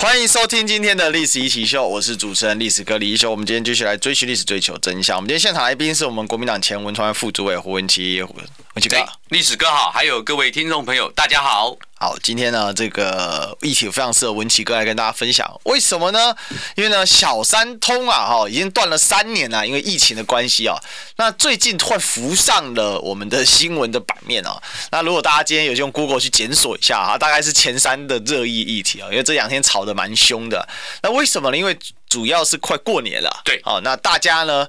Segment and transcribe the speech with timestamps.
[0.00, 3.32] 欢迎收听今天的《历史一起秀》，我是主持人历史哥李一修。
[3.32, 5.16] 我们今天继续来追寻历史，追求真相。
[5.16, 8.32] 我们今天现场来宾是我们国民党前文传副主委胡文琪，胡。
[8.74, 8.96] 文琪哥，
[9.30, 11.76] 历史哥好，还有各位听众朋友，大家好。
[12.00, 15.60] 好，今天呢，这个议题非常适合文奇哥来跟大家分享。
[15.64, 16.32] 为什么呢？
[16.76, 20.78] 因为呢，小三通啊，哈，已经断了三年了，因为疫情的关系啊。
[21.16, 24.62] 那最近突然浮上了我们的新闻的版面啊。
[24.92, 30.68] 那如果大家今天有用 Google 去检索一下啊，大概是前三的热议议题啊，因为这两天吵得蛮凶的。
[31.02, 31.56] 那为什么呢？
[31.56, 31.76] 因为
[32.08, 33.40] 主要是快过年了。
[33.44, 34.64] 对，好，那大家呢，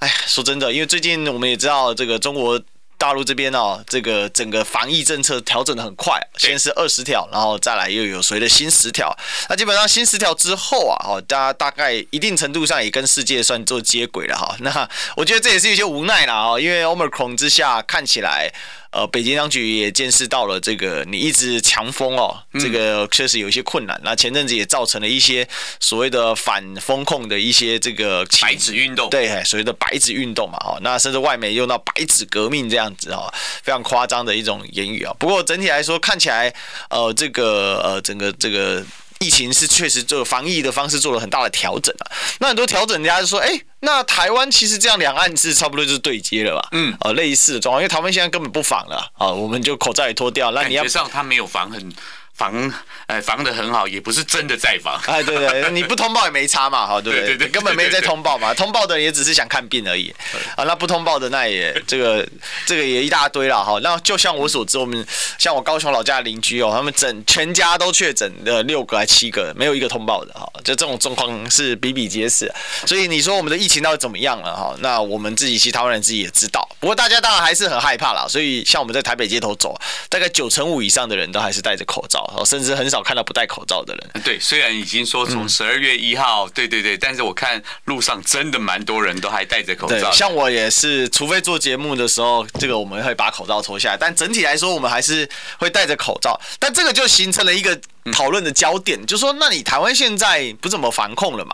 [0.00, 2.60] 哎，说真的，因为最近我们也知道这个中国。
[3.04, 9.14] 大陆这边哦，这个整个防疫政策调整的很快，先是二十条，然后再来又有随着新十条。
[9.50, 14.56] 那基本上新十条之后啊，哦，大家大概一定程度上也跟世界算做接轨了哈。
[14.60, 18.50] 那我觉得这也是有些无奈了啊，因为 Omicron 之下看起来。
[18.94, 24.00] 呃，北京当局也见识到了这个，你一直强封哦，这个确实有一些困难。
[24.04, 25.46] 那前阵子也造成了一些
[25.80, 33.28] 所谓的反封控的一些这个白纸运动，对，所谓的白纸运动嘛，哈，那甚至外媒用到白纸革命这样子哈，
[33.64, 35.12] 非常夸张的一种言语啊。
[35.18, 36.54] 不过整体来说，看起来
[36.88, 38.84] 呃，这个呃，整个这个。
[39.20, 46.68] 疫情是确实这个防疫的方式做了很大的调整啊，那很多调整，人家就说，哎，那台湾其实这样两岸是差不多就是对接了吧？
[46.72, 51.92] 嗯，呃，类似的状况，因为台湾现在根本不防了啊，我们就口罩也脱掉，那你要感觉上他没有防很。
[52.34, 52.72] 防，
[53.06, 55.00] 哎，防的很好，也不是真的在防。
[55.06, 57.36] 哎，对对，你不通报也没差嘛，哈，对不对？
[57.36, 60.12] 对根本没在通报嘛，通报的人也只是想看病而已。
[60.56, 62.26] 啊，那不通报的那也这个
[62.66, 63.78] 这个也一大堆了哈。
[63.82, 65.06] 那就像我所知，我们
[65.38, 70.50] 像我高雄老家的邻居哦，他们整全家都确诊的六个还七个，没有一个通报的哈。
[70.64, 72.52] 就这种状况是比比皆是。
[72.84, 74.74] 所以你说我们的疫情到底怎么样了哈？
[74.80, 76.68] 那我们自己其实台湾人自己也知道。
[76.80, 78.26] 不过大家当然还是很害怕啦。
[78.28, 82.23] 所以像我们在台北街头走，大概九成五以上的人都还是戴着口罩。
[82.44, 84.22] 甚至很少看到不戴口罩的人。
[84.22, 90.10] 对，虽然已经说从十二月一号，对对对，但是我看路上真的蛮多人都还戴着口罩。
[90.12, 93.96] 像我也是，除非做节目的时候，这个我们会把口罩脱下来。
[93.96, 96.40] 但整体来说，我们还是会戴着口罩。
[96.58, 97.78] 但这个就形成了一个
[98.12, 101.52] 讨论的焦点，就是说，那你台湾现在不怎么防控了嘛？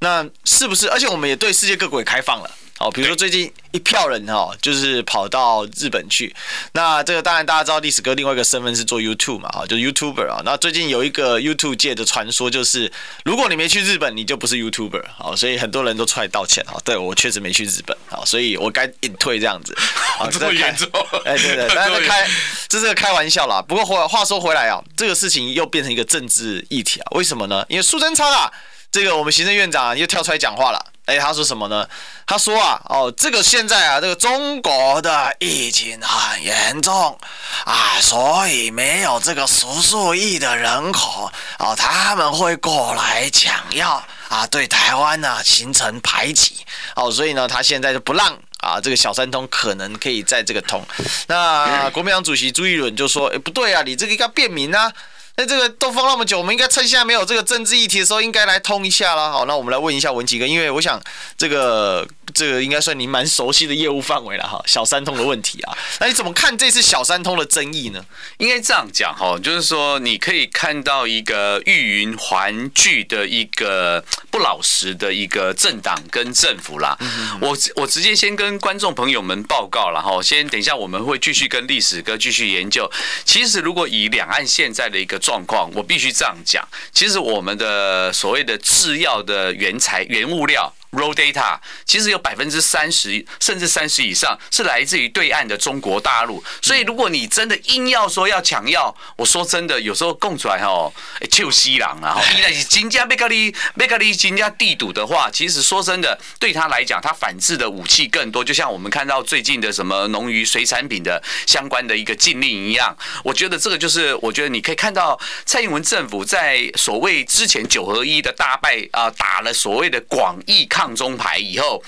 [0.00, 0.88] 那是不是？
[0.90, 2.50] 而且我们也对世界各国也开放了。
[2.82, 6.34] 哦，比如说最近一票人哈，就是跑到日本去。
[6.72, 10.42] 那这个当然大家知道，历史哥另外一个身份是做 YouTube 嘛，哈，就是 YouTuber 啊。
[10.44, 12.90] 那最近有一个 YouTube 界的传说，就是
[13.24, 15.04] 如果你没去日本，你就不是 YouTuber。
[15.16, 16.64] 好，所以很多人都出来道歉。
[16.66, 17.96] 啊，对，我确实没去日本。
[18.10, 19.72] 啊，所以我该隐退这样子。
[20.18, 20.88] 好， 这么严重？
[21.24, 22.28] 哎，对对， 大家开
[22.68, 23.62] 这是个开玩笑啦。
[23.62, 27.06] 不过话话说回来啊，这个事情又变成一个政治议题啊。
[27.12, 27.64] 为什么呢？
[27.68, 28.50] 因为苏贞昌啊，
[28.90, 30.91] 这个我们行政院长又跳出来讲话了。
[31.06, 31.86] 哎，他说什么呢？
[32.26, 37.18] 他说啊，哦，这个现在啊，这个中国的疫情很严重
[37.64, 46.64] 啊，所以没有这个十数亿的人口哦，他们会过来抢药啊，对台湾呢、啊、形成排挤
[46.94, 50.86] 哦，所以呢，他现在就不让啊，这个小三通可能可以在这个通。
[51.26, 54.92] 那国民党主席朱立伦就说，哎，不对啊，你这个应该便民啊。
[55.36, 59.30] 那这个都封那么久，我们应该趁现在没有这个政治议题的时候，应该来通一下啦。
[59.30, 61.00] 好，那我们来问一下文琪哥，因为我想
[61.36, 62.06] 这个。
[62.34, 68.02] 这个应该算你蛮熟悉的业务范围了哈，小三通的问题啊， 那你怎么看这次小三通的争议呢？
[68.38, 76.96] 应该这样讲哈，就是说你可以看到一个欲云还聚的一个不老实的一个政党跟政府啦。
[77.38, 82.90] 我我直接先跟观众朋友们报告了哈，先等一下我们会继续跟历史哥继续研究。
[83.26, 90.70] 其实如果以两岸现在的一个状况，我必须这样讲，其实我们的所谓的制药的原材原物料。
[90.92, 100.92] Raw data 其实有百分之三十甚至三十以上是来自于对岸的中国大陆，所以如果你真的硬要说要抢药，我说真的，有时候供出来哦，
[101.30, 112.94] 就西郎啊，依然 是金家贝克利贝克利金家地主的话，其实说真的，对他来讲，他反制的武器更多，就像我们看到最近的什么农渔水产品的相关的一个禁令一样。
[113.24, 120.81] 我觉得这个就是，我觉得你可以看到蔡英文政府在所谓之前九合一的大败啊，打了所谓的广义抗。
[120.82, 121.80] 抗中牌以后，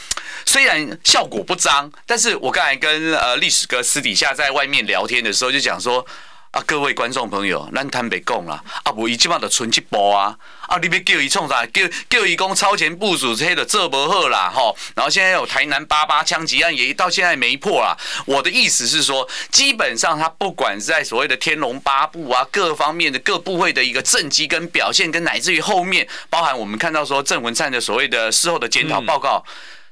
[0.46, 6.06] 虽然效果不彰，但是我刚才跟呃历史哥私底下在外面聊天的时候就讲说，
[6.54, 11.66] 啊，各位观众朋友，咱坦白讲啦，啊，无伊即马就存一步啊，啊，你要叫伊创啥？
[11.66, 14.76] 叫叫伊讲超前部署，这个做不好啦，吼。
[14.94, 17.96] 然后现在有台南八八枪击案，也到现在没破啦。
[18.24, 29.44] 我的意思是说，基本上他不管在所谓的天龙八部啊，各方面的各部会的一个政绩跟表现，跟乃至于后面包含我们看到说郑文灿的所谓的事后的检讨报告。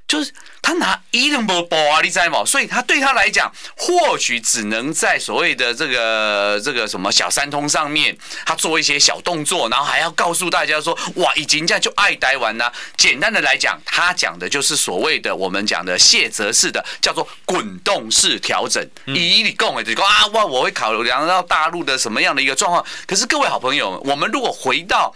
[0.08, 1.56] 就是他拿一两包
[1.90, 2.44] 啊，你知道吗？
[2.44, 8.14] 所以他对他来讲，或许只能在所谓的这个这个什么小三通上面，
[8.44, 12.70] 他做一些小动作，然后还要告诉大家说，哇，已经这样就爱台湾呐。
[12.96, 18.86] 简单的来讲，他讲的就是所谓的我们讲的谢泽式的，叫做滚动式调整。
[19.06, 22.84] 以你共为这个啊，哇，我会考量到大陆的什么样的一个状况。
[23.06, 25.14] 可是各位好朋友，我们如果回到。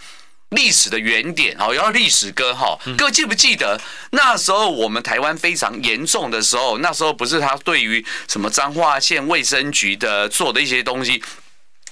[0.49, 3.79] 历史的原点，好，要历史歌，哈，各位记不记得
[4.11, 11.21] 那时候我们台湾非常严重的时候，那时候不是他对于什么彰化县卫生局的做的一些东西。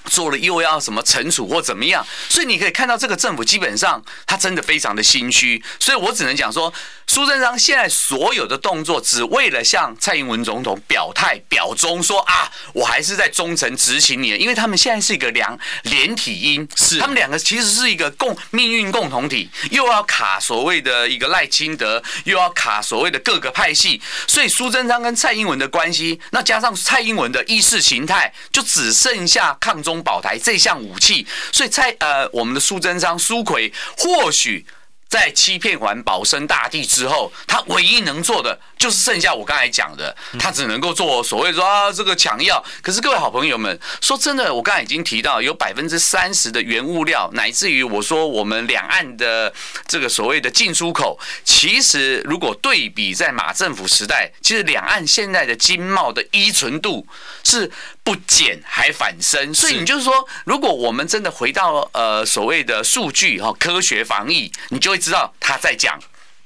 [0.05, 6.73] 做了又要什么惩处或怎么样，所以你可以看到这个政府基本上他真的非常的心虚，所以我只能讲说，
[7.07, 16.99] 苏贞昌现在所有的动作只为了向蔡英文总统表态表忠，说啊，我还是在忠诚执行你，因为他们现在是一个两连体婴，是。
[16.99, 29.94] 他们两个其实是一个共命运共同体，又要卡所谓的一个赖清德，又要卡所谓的各个派系，所以苏贞昌跟蔡英文的关系，那加上蔡英文的意识形态，就只剩下抗中。
[30.03, 34.65] 保台这项武器，所以蔡呃，我们的苏贞昌苏奎或许。
[35.07, 42.61] 在欺骗完保生大帝之后，他唯一能做的就是剩下我刚才讲的，他只能够做所谓说啊这个抢药。
[42.81, 49.53] 可是各位好朋友们，说真的，我刚才已经提到有百分之三十的原物料，乃至于我说我们两岸的
[49.87, 57.07] 这个所谓的进出口，其实如果对比在马政府时代，其实两岸现在的经贸的依存度
[57.43, 57.71] 是
[58.05, 59.53] 不减还反升。
[59.53, 64.99] 所以你就是说，如果我们真的回到呃所谓的数据哈，科学防疫，你就会。
[65.05, 65.99] 知道他在讲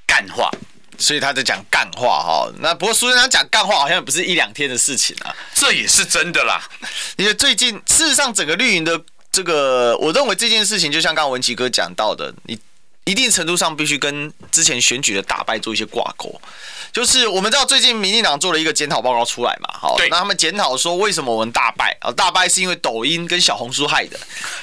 [0.06, 0.52] 干话，
[0.98, 2.52] 所以他在讲干话哈。
[2.60, 6.62] 那不过苏贞昌讲干话好像也不是一两天的事情啊，这也是真的啦。
[7.16, 9.02] 因为最近事实上整个绿营的
[9.32, 12.60] 这个，我认为这件事情就像刚刚文琪哥讲到的，你
[13.06, 16.40] 一定程度上必须跟之前选举的打败做一些挂钩。
[16.92, 22.12] 就是我们知道最近民进党做了一个检讨报告出来嘛，好，那他们检讨说为什么我们大败啊？
[22.12, 24.20] 大败是因为抖音跟小红书害的。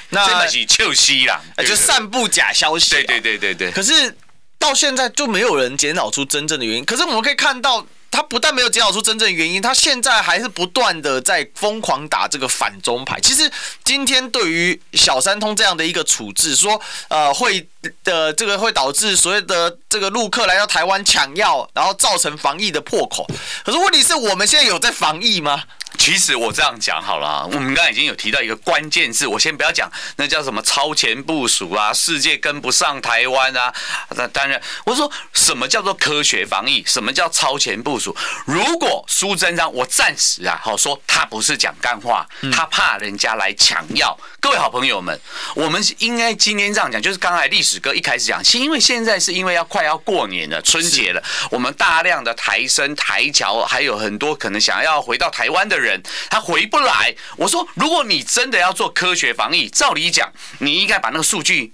[0.09, 2.91] 那是臭西啦，就散布假消息。
[2.91, 3.71] 对对对对对。
[3.71, 4.13] 可是
[4.59, 6.85] 到现在就没有人检讨出真正的原因。
[6.85, 7.85] 可是我们可以看到。
[8.09, 13.19] 他不但没有检讨出真正原因，他现在还是不断的在疯狂打这个反中牌。
[13.19, 13.51] 其实
[13.83, 17.67] 今天对于小三通这样的一个处置，说呃会
[18.05, 23.27] 的这个会导致所谓的这个陆客来到台湾抢药，然后造成防疫的破口。
[23.63, 25.61] 可是问题是我们现在有在防疫吗？
[25.97, 33.73] 其实我这样讲好了，我们刚才已经有提到一个关键字，我先不要讲那叫什么超前部署啊，世界跟不上台湾啊。
[34.15, 38.15] 那当然，我说什么叫做科学防疫，什么叫超前部署？
[38.45, 44.17] 如果苏贞昌，我暂时啊，好说他不是讲干话，他怕人家来抢药。
[44.39, 45.19] 各位好朋友们，
[45.55, 51.21] 我们应该今天这样讲，就是刚才历史哥一开始讲，是因为现在是因为要快要过年了，春节了，
[51.51, 57.15] 我们大量的台生台侨，还有很多可能想要回到台湾的人，人他回不来。
[57.37, 61.73] 我说，如果你真的要做科学防疫，照理讲，你应该把那个数据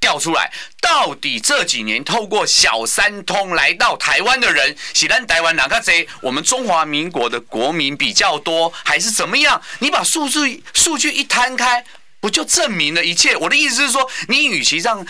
[0.00, 0.50] 调出来，
[0.80, 6.08] 到底这几年透过小三通来到台湾的人，喜咱台湾哪个贼？
[6.22, 9.60] 我们中华民国的国民比较多，还是怎么样？
[9.80, 11.84] 你把数据数据一摊开，
[12.18, 13.36] 不就证明了一切？
[13.36, 15.06] 我的意思是说，你与其让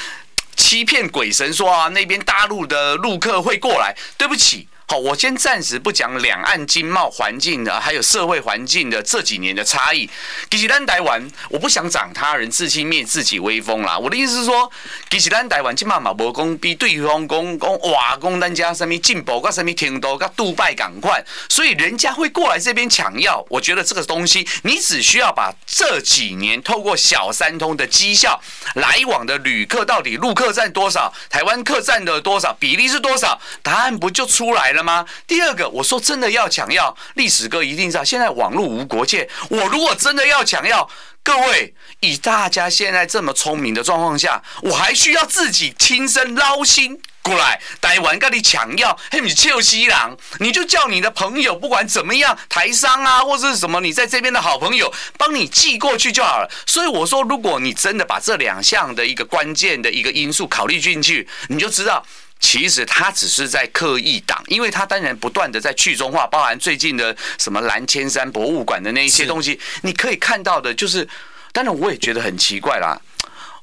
[0.57, 4.69] 欺骗鬼神说啊，那边大陆的陆客会过来，对不起。
[4.91, 10.11] 好，我先暂时不讲两岸经贸环境的，还有社会环境的这几年的差异。
[10.51, 13.97] 其实咱台湾，我不想长他人志气灭自己威风啦。
[13.97, 14.69] 我的意思是说，
[15.09, 23.47] 其实咱台湾起码嘛无讲比对方讲讲哇，讲咱家什么进步，个什么程度，跟杜拜港快，所以人家会过来这边抢药。
[23.49, 28.43] 我觉得这个东西，你只需要把这几年透过小三通的绩效
[28.75, 34.80] 来往的旅客到底陆客占多少，台湾客占的多少比例是多少，答案不就出来了？
[34.83, 35.05] 吗？
[35.27, 38.05] 第二个，我说真的要抢药，历史哥一定知道。
[38.05, 40.89] 现在网络无国界，我如果真的要抢药，
[41.23, 56.51] 各位以大家现在这么聪明的状况下，我还需要自己亲身捞心过来台湾跟你抢药，嘿，你臭西郎，你就叫你的朋友，不管怎么样，台商啊，或者是什么，你在这边的好朋友，帮你寄过去就好了。
[56.67, 62.05] 所以我说，如果你真的把这两项的一个关键的一个因素考虑进去，你就知道。
[62.41, 71.07] 其实他只是在刻意挡，因为他当然不断的在去中化，包含最近的什么蓝千山博物馆的那一些东西，你可以看到的，就是，
[71.53, 72.99] 当然我也觉得很奇怪啦。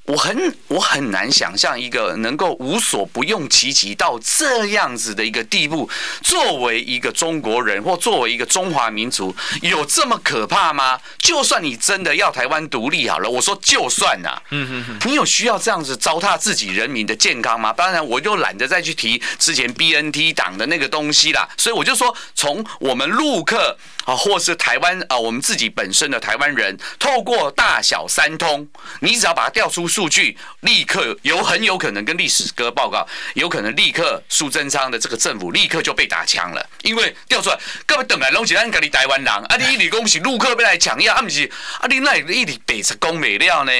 [0.07, 5.89] 我很我很难想象一个能够无所不用其极到这样子的一个地步，
[6.23, 10.97] 作为一个中国人或作为一个中华民族，有这么可怕吗？
[11.19, 14.41] 就算你真的要台湾独立好了，我说就算呐，
[15.05, 17.73] 你有需要这样子糟蹋自己人民的健康吗？
[17.73, 21.49] 当然，我就懒得再去提之前 BNT 党的那个东西啦。
[21.57, 28.65] 所以我就说，从我们陆客啊，或是台湾啊，我们自己本身的台湾人，透过大小三通，
[29.01, 29.85] 你只要把它调出。
[29.97, 41.49] 数据立刻有很有可能跟历史哥报告，有可能立刻苏贞昌的这个政府立刻就被打枪了，因为调出来，各位等来拢是咱家里台湾人，啊，你一理恭喜陆客被来抢呀，啊不是，
[41.79, 43.71] 啊你那一理北十公美料呢？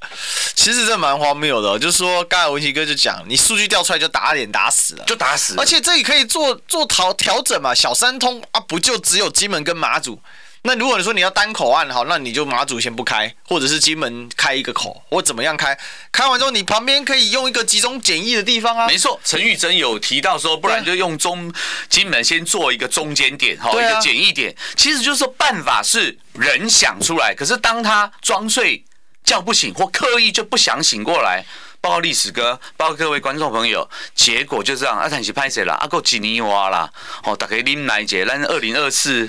[0.54, 10.20] 其实这蛮荒谬的，就是说刚才文奇哥就讲，你数据调出来就打脸打死了，就打死，而且这里可以做做调调整嘛，小三通啊，不就只有金门跟马祖？
[10.62, 15.78] 那如果你说你要单口岸好，那你就马祖先不开，或者是金门开一个口，或怎么样开？
[16.10, 18.86] 开完之后你旁边可以用一个集中检疫的地方啊。
[18.88, 21.50] 没错，陈玉珍有提到说，不然就用中
[21.88, 24.54] 金门先做一个中间点，哈，一个检疫点。
[24.76, 28.84] 其实就是说办法是人想出来，可是当他装睡
[29.28, 31.44] 叫不醒或刻意就不想醒过来，
[31.82, 35.74] 报告历史哥，报告各位观众朋友，结果就这样，阿坦是拍谁了？
[35.74, 36.90] 阿够几年哇啦？
[37.24, 39.28] 哦，大家拎来解，咱二零二四。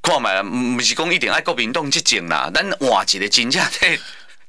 [0.00, 3.98] 看买了，不是讲一定爱国民党去整啦，咱换一个真正的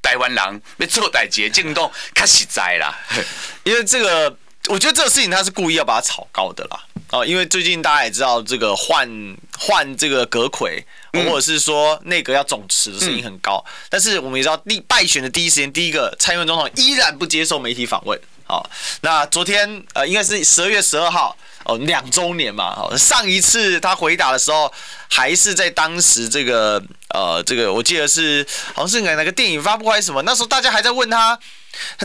[0.00, 2.96] 台湾人要做代志的政党较实在啦。
[3.64, 4.36] 因为这个，
[4.68, 6.80] 我觉得这个事情他是故意要把它炒高的啦。
[7.12, 13.62] 哦，因为最近大家也知道，这个换换这个阁魁，或者是说内阁要总辞的声音很高。
[13.90, 18.18] 但是我们也知道，第败选的第一时间，第一个蔡英文总统依然不接受媒体访问。
[18.44, 18.68] 好，
[19.02, 21.36] 那昨天呃，应该是十二月十二号。
[21.64, 24.72] 哦，两周年嘛，哦，上一次他回答的时候，
[25.08, 26.82] 还是在当时这个
[27.14, 31.38] 呃，这个我记得是好像是哪哪个电影发布还是什么，那时候大家还在问他，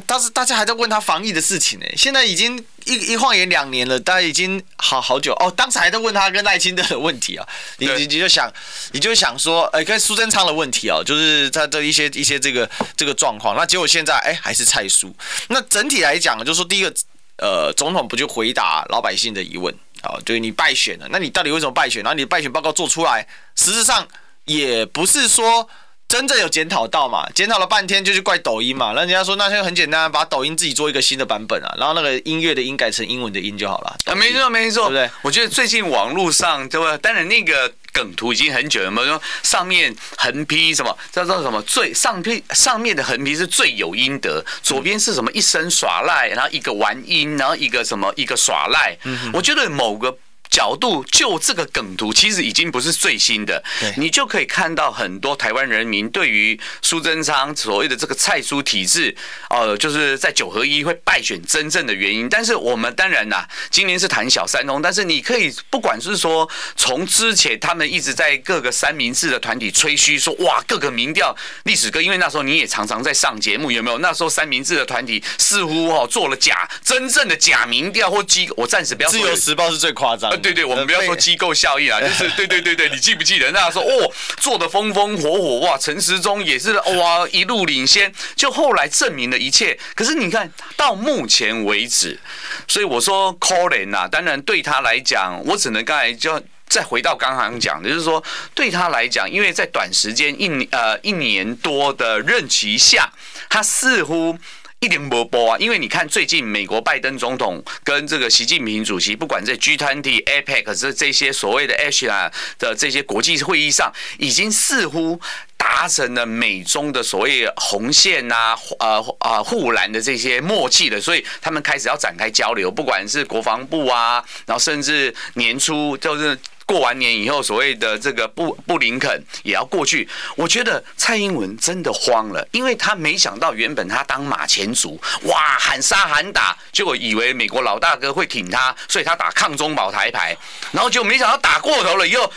[0.06, 1.86] 当时大家还在问他防疫的事情呢。
[1.98, 8.52] 现在已经一一晃眼两年了，大家已经好好久哦，当时还在问他跟赖清德的问题啊，你你你就想，
[8.92, 15.16] 你就想说，哎，跟苏贞昌的问题啊，就是他的一些一些这个这个状况，那结果现在哎还是蔡苏，
[15.50, 16.94] 那整体来讲，就是说第一个。
[17.40, 20.18] 呃，总统不就回答老百姓的疑问啊？
[20.26, 22.02] 对，你败选了，那你到底为什么败选？
[22.02, 24.08] 然后你的败选报告做出来，实质上
[24.46, 25.70] 也不是说
[26.10, 28.94] 真正有检讨到嘛，检讨了半天就去怪抖音嘛。
[28.96, 33.96] 那人家说那现在很简单，把抖音自己做一个新的版本啊，然后那个音乐的音改成英文的音就好了。
[34.06, 35.10] 啊，没错没错，对不对？
[35.22, 36.98] 我觉得最近网络上对吧？
[36.98, 37.74] 当然那个。
[37.94, 48.96] 梗图已经很久了，没有说上面横批什么叫做什么最上批上面的横批是罪有应得，左边是什么一生耍赖，然后一个玩音，然后一个什么一个耍赖。
[49.34, 50.16] 我觉得某个。
[50.50, 53.64] 角度就这个梗图，其实已经不是最新的，
[53.98, 59.16] 你就可以看到很多台湾人民对于苏贞昌所谓的这个蔡苏体制，
[59.50, 62.28] 呃，就是在九合一会败选真正的原因。
[62.30, 73.98] 但是我们当然呐，今年是谈小三通，但是你可以不管是说从之前他们一直在各个三明治的团体吹嘘说，哇，各个民调历史哥，因为那时候你也常常在上节目，有没有？
[74.00, 79.20] 那时候三明治的团体似乎哦做了假真正的假民调或机，我暂时不要说。
[79.20, 80.32] 自由时报是最夸张。
[80.38, 89.78] 对对，我们不要说机构效应啊，就是对对对对，你记不记得那时候哦，做的风风火火哇，陈时中也是哇一路领先，就后来证明了一切。
[89.96, 92.20] 可是你看到目前为止，
[92.68, 94.08] 所以我说可怜呐。
[94.08, 103.12] 当然对他来讲，我只能刚才就再回到刚刚讲的，就是说对他来讲，因为在短时间一呃一年多的任期下，
[103.50, 104.38] 他似乎。
[104.80, 105.58] 一点不波啊！
[105.58, 115.20] 因为你看，最近美国拜登总统跟这个习近平主席，不管在 G20、APEC 这这些所谓的 Asia 的这些国际会议上，已经似乎
[115.58, 126.38] 达成了美中的所谓红线啊、呃呃护栏的这些默契了，所以他们开始要展开交流，不管是国防部啊，然后甚至年初就是。
[126.68, 130.06] 过完年以后，所谓的这个布布林肯也要过去。
[130.36, 140.36] 我觉得蔡英文真的慌了，因为他没想到原本他当马前卒，哇，喊杀喊打，结果以为美国老大哥会挺他，所以他打抗中保台牌，
[140.74, 142.30] 然后就没想到打过头了以后，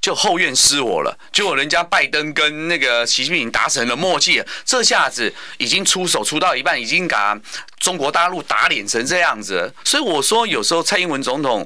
[0.00, 1.16] 就后院失火了。
[1.32, 7.38] 结果人家拜登跟那个习近平达成了默契，这下子已经出手出到一半，已经把
[7.78, 9.72] 中国大陆打脸成这样子。
[9.84, 11.64] 所以我说，有时候蔡英文总统。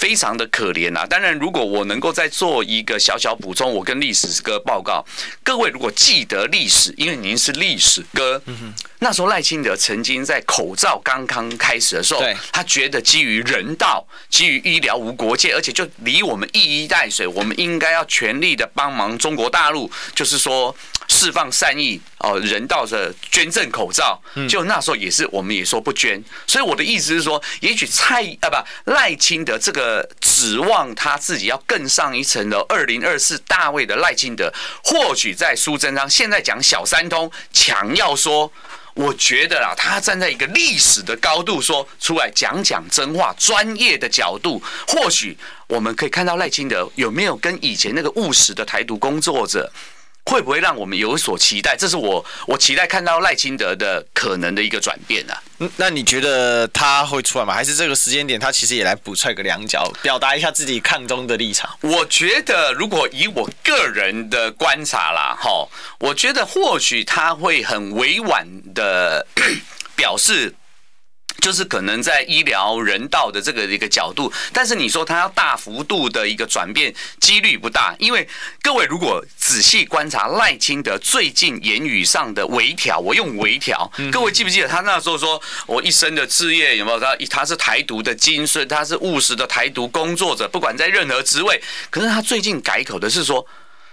[0.00, 1.04] 非常的可怜啊！
[1.04, 5.04] 当然，如果我能够再做一个小小补充，我跟历史哥报告，
[5.44, 8.42] 各位如果记得历史，因为您是历史哥，
[9.00, 20.74] 那时候赖清德曾经在口罩刚刚开始的时候，他觉得基于人道、基于医疗无国界，而且就离我们一衣带水，我们应该要全力的帮忙中国大陆，就是说。
[21.20, 26.22] 释放善意哦，人道的捐赠口罩，就那时候也是，我们也说不捐。
[26.46, 34.50] 所以我的意思是说，也许蔡啊不赖清德这个指望他自己要更上一层楼，二零二四大位的赖清德，
[34.82, 38.50] 或许在苏贞昌现在讲小三通，强要说，
[38.94, 45.36] 我觉得啊，他站在一个历史的高度说出来讲讲真话，专业的角度，或许
[45.68, 49.70] 我们可以看到赖清德有没有跟以前那个务实的台独工作者。
[50.30, 51.76] 会不会让我们有所期待？
[51.76, 55.42] 这是我我期待看到赖清德的可能的一个转变呢、啊。
[55.76, 57.52] 那你觉得他会出来吗？
[57.52, 61.76] 还是这个时间点他其实也来补踹个两脚，表达一下自己抗中的立场？
[61.80, 65.68] 我觉得，如果以我个人的观察啦，哈，
[65.98, 69.26] 我觉得或许他会很委婉的
[69.96, 70.54] 表示。
[71.40, 77.94] 就是可能在医疗人道的这个一个角度，但是你说他要大幅度的一个转变，几率不大。
[77.98, 78.28] 因为
[78.62, 87.00] 各位如果仔细观察赖清德最近言语上的微调，我用微调，各位记不记得他那时候说我一生的志业有没有？
[87.00, 91.60] 他他是台独的精髓，他是务实的台独工作者，不管在任何职位。
[91.88, 93.46] 可是他最近改口的是说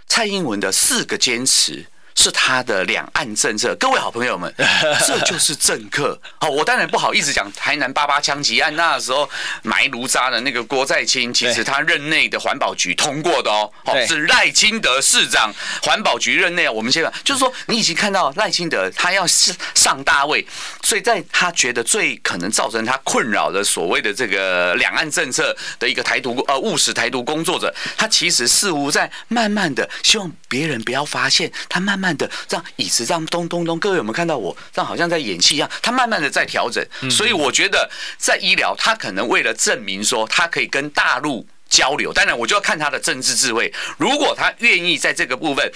[0.08, 1.86] 蔡英文的四个坚持。
[2.18, 4.52] 是他的两岸政策，各位好朋友们，
[5.06, 6.20] 这就是政客。
[6.42, 9.30] 好，我当然不好意思讲台南八八枪击案那时候
[9.62, 13.72] 埋炉渣的那个郭在清，其实他任内的环保局通过的哦，
[14.08, 16.68] 是赖清德市长环保局任内。
[16.68, 20.46] 我们现在就是说，你已经看到赖清德他要上上大位，
[20.82, 32.07] 所以在他觉得最可能造成他困扰的所谓的这个两岸政策的一个台独呃务实台独工作者，他其实似乎在慢慢的希望别人不要发现，他慢慢。
[32.08, 35.70] 慢的这样椅子这样咚咚咚，各位有没有看到我这样好像在演戏一样？
[35.82, 43.74] 他慢慢的在调整，所以我觉得在医疗，他可能为了证明说他可以跟大陆交流，当然我就要看他的政治智慧。
[43.98, 45.70] 如果他愿意在这个部分，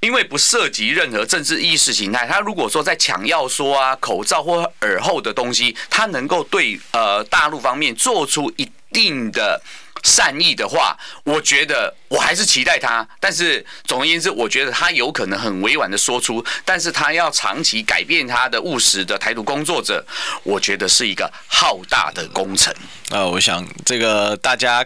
[0.00, 9.60] 因为不涉及任何政治意识形态，他如果说在抢药说啊、口罩或耳后的东西，他能够对呃大陆方面做出一定的。
[10.04, 13.06] 善意的话，我觉得我还是期待他。
[13.18, 20.04] 但是总而言之，我觉得他有可能很委婉的说出，但是他要长期改变他的务实的台独工作者，
[20.44, 22.72] 我觉得是一个浩大的工程。
[23.10, 24.84] 呃，我想这个 大家，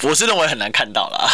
[0.00, 1.28] 我是认为很难看到了，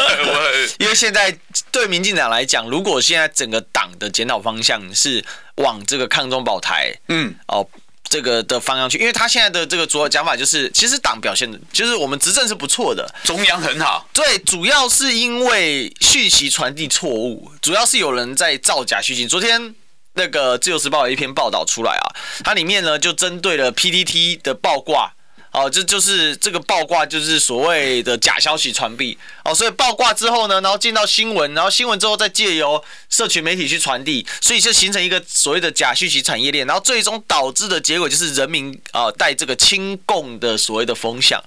[0.78, 1.36] 因为现在
[1.70, 5.22] 对民进党来讲，如果现在整个党的检讨方向是
[5.56, 7.68] 往这个抗中保台，嗯，哦。
[8.08, 14.08] 这个的方向去，因为他现在的这个主要讲法就是，其实党表现的，就是我们执政是不错的，中央很好。
[14.12, 19.26] 对，主要是因为讯息传递错误，主要是有人在造假讯息。
[19.26, 19.74] 昨天
[20.12, 22.06] 那个自由时报有一篇报道出来啊，
[22.44, 25.12] 它里面呢就针对了 PTT 的爆挂。
[25.54, 29.16] 哦，这就是这个爆挂，就是所谓的假消息传递。
[29.44, 41.40] 哦，所以爆挂之后呢，然后进到新闻，然后新闻之后再借由社群媒体去传递，所以就形成一个所谓的假讯息产业链，然后最终导致的结果就是人民啊带这个亲共的所谓的风向。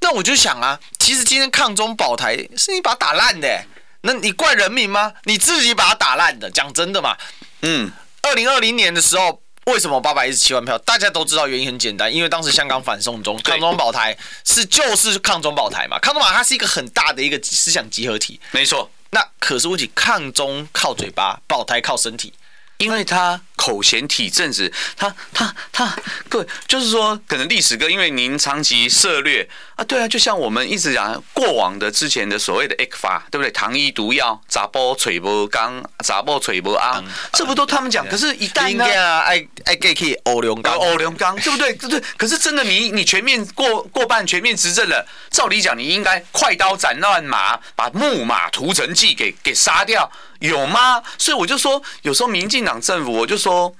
[0.00, 3.66] 那我就想啊，其实今天抗中保台是你把它打烂的，
[4.00, 5.12] 那你怪人民吗？
[5.24, 7.18] 你自己把它打烂的，讲真的嘛。
[7.60, 9.41] 嗯，二零二零年的时候。
[9.66, 10.76] 为什么八百一十七万票？
[10.78, 15.98] 大家都知道原因很简单，因为当时香港反送中，抗中保台是就是抗中保台嘛。
[16.00, 18.90] 抗中保台它是一个很大的一个思想集合体，没错。
[19.10, 22.32] 那可是问题，抗中靠嘴巴，保台靠身体，
[22.78, 23.40] 因为他。
[23.54, 25.96] 口嫌体正直，他他他，
[26.28, 29.48] 各位就是说，可能历史哥，因为您长期涉猎
[29.82, 33.50] 啊，对啊，就像我们一直讲过往的之前的所谓的 X 法，对不对？
[33.50, 38.06] 糖衣毒药，杂波揣无刚，杂波揣无啊，这不都他们讲？
[38.06, 38.84] 可是，一旦呢？
[38.84, 41.74] 爱爱给去欧龙刚，欧龙刚，对不对？
[41.74, 42.02] 对对。
[42.16, 50.08] 可是真的，你你全面过过半全面执政了，照理讲，你应该快刀斩乱麻，把木马屠城记给给杀掉。
[50.38, 51.02] 有吗？
[51.18, 53.74] 所以我就说，有时候民进党政府，我就说，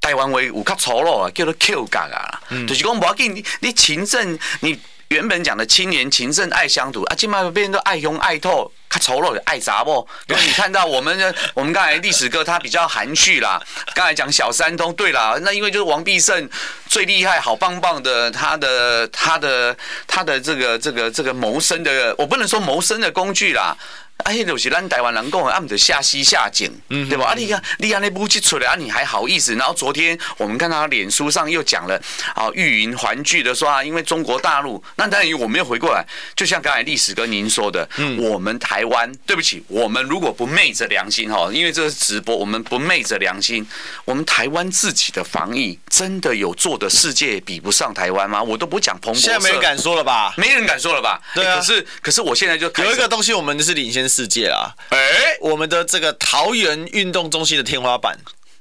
[0.00, 10.06] 台湾为有较丑陋啊，叫做 Q 港啊，就是讲不要紧，你你勤政，你原本讲的青年勤政爱乡土啊，今麦变都爱凶爱透，他丑陋的爱杂不？
[10.28, 13.62] 因为你看到我们的，我们刚才历史哥他比较含蓄啦，
[13.94, 16.48] 刚才讲小三通，对啦，那因为就是王必胜
[16.88, 23.76] 最厉害，好棒棒的，他的他的他的这个这个这个谋生的，我不能说谋生的工具啦。
[24.18, 27.32] 啊，迄就是咱台湾人讲的，啊，毋着下西下井，对吧？
[27.32, 29.54] 啊，你看你安尼武器出来啊，你还好意思？
[29.56, 32.00] 然后昨天我们看到他脸书上又讲了
[32.34, 43.66] 啊，欲云还惧的说啊，因为中国大陆，那当然我们又回过来，就像刚才历史跟您说的，嗯我们台湾，对不起，我们如果不昧着良心哈，因为这是直播，我们不昧着良心，
[44.04, 48.40] 我们台湾自己的防疫真的有做的世界比不上台湾吗？
[48.40, 50.32] 我都不讲彭博，现在没人敢说了吧？
[50.38, 51.20] 没人敢说了吧？
[51.34, 51.56] 对啊。
[51.56, 54.03] 可是可是我现在就有一个东西，我们是领先。
[54.08, 54.98] 世界啦，哎，
[55.40, 58.18] 我们的这个桃园运动中心的天花板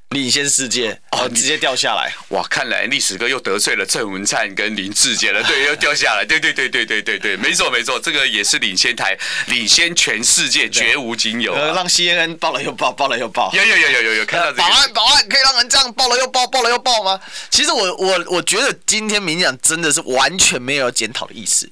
[0.10, 2.43] 领先世界哦，直接掉下来哇！
[2.47, 17.19] 看来历史哥又得罪了郑文灿跟林志杰了， 对，又掉下来，对对对对对对对，没错没错，这个也是领先台，领先全世界，绝无仅有，呃让 CNN 报了又报，报了又报，有有有有有有看到这个保安保安可以让人这样报了又报，报了又报吗？
[17.49, 21.67] 其实我我我觉得今天民进党真的是完全没有检讨的意思，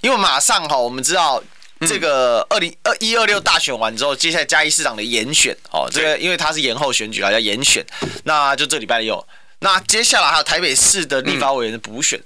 [0.00, 1.42] 因为马上哈，我们知道。
[1.88, 7.84] 这个二零二一二六大选完之后，接下来嘉义市长的延选哦，这个因为他是延后选举啊，要延选，
[8.24, 9.26] 那就这礼拜六。
[9.60, 12.20] 那接下来还有台北市的立法委员的补选。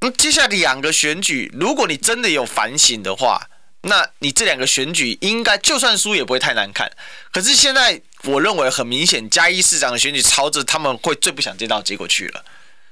[0.00, 3.48] 那接下来两个选举，如果你真的有反省的话，
[3.82, 6.90] 那你这两个选举应该就算输也不会太难看。
[7.32, 12.44] 可是现在我认为很明显，嘉义市长的选举朝着他们会最不想见到的结果去了。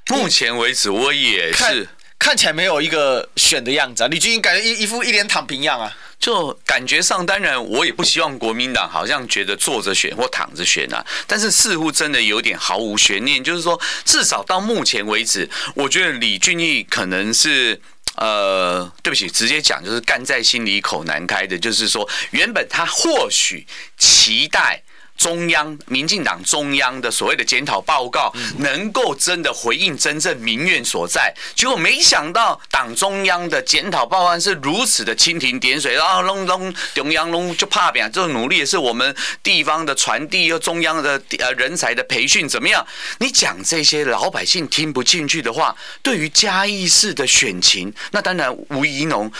[0.08, 1.88] 目前为止，我也是。
[2.18, 17.78] 看起来没有一个选的样子啊，李俊英感觉一一副一脸躺平样啊，就感觉上，当然我也不希望国民党好像觉得坐着选或躺着选啊，但是似乎真的有点毫无悬念，就是说至少到目前为止，我觉得李俊毅可能是
[18.16, 23.66] 呃，对不起，直接讲就是干在心里口难开的，就是说原本他或许
[23.98, 24.82] 期待。
[25.16, 42.86] 中央民进党中央的所谓的检讨报告，能够真的回应真正民怨所在，结果没想到党中央的检讨报告是如此的蜻蜓点水，然后隆隆中央隆就怕扁，这努力也是我们地方的传递，又中央的呃人才的培训怎么样？
[43.18, 49.30] 你讲这些老百姓听不进去的话，对于嘉义市的选情，那当然吴怡农，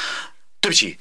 [0.60, 0.96] 对不起。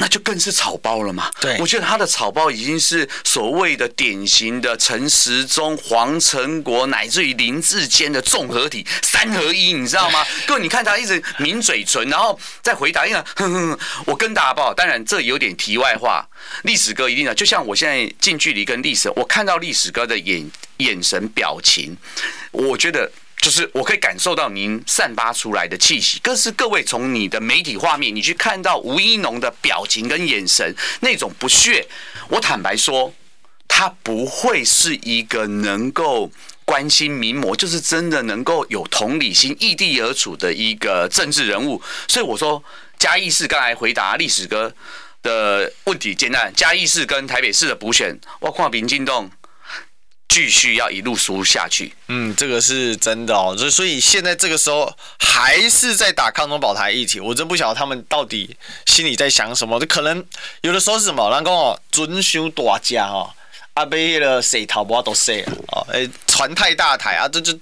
[0.00, 1.30] 那就更是草包了嘛。
[1.40, 10.26] 对，我觉得他的草包已经是所谓的典型的陈时中、黄成国乃至于林志坚的综合体三合一，你知道吗？
[10.46, 16.26] 各位，你看他一直抿嘴唇，然后再回答，因为哼哼，我跟大家报，当然这有点题外话。
[16.62, 21.96] 历史哥一定的，就像我现在近距离跟历史，我看到历史哥的眼眼神表情，
[22.50, 23.12] 我觉得。
[23.40, 31.88] 就是我可以感受到您散发出来的气息，可是各位从你的媒体画面，你去看到吴怡农的表情跟眼神那种不屑，
[32.28, 33.14] 我坦白说，
[33.66, 36.30] 他不会是一个能够
[36.66, 41.80] 关心民模，就是真的能够有同理心、异地而处的一个政治人物。
[42.08, 42.62] 所以我说，
[42.98, 44.70] 嘉义市刚才回答历史哥
[45.22, 49.30] 的问题简单，嘉义市跟台北市的补选，我看民进党。
[50.30, 53.52] 继续要一路输下去，嗯，这个是真的哦。
[53.58, 59.80] 所以，所以现在这个时候还是在打抗中保台议题，我真不晓得他们到底心里在想什么。
[59.80, 60.24] 这可能
[60.60, 61.28] 有的时候是什么？
[61.30, 63.28] 人讲哦，尊修大家哦，
[63.74, 65.52] 阿贝了谁逃不都谁啊？
[65.72, 67.52] 哦，哎，船太大台啊，这这。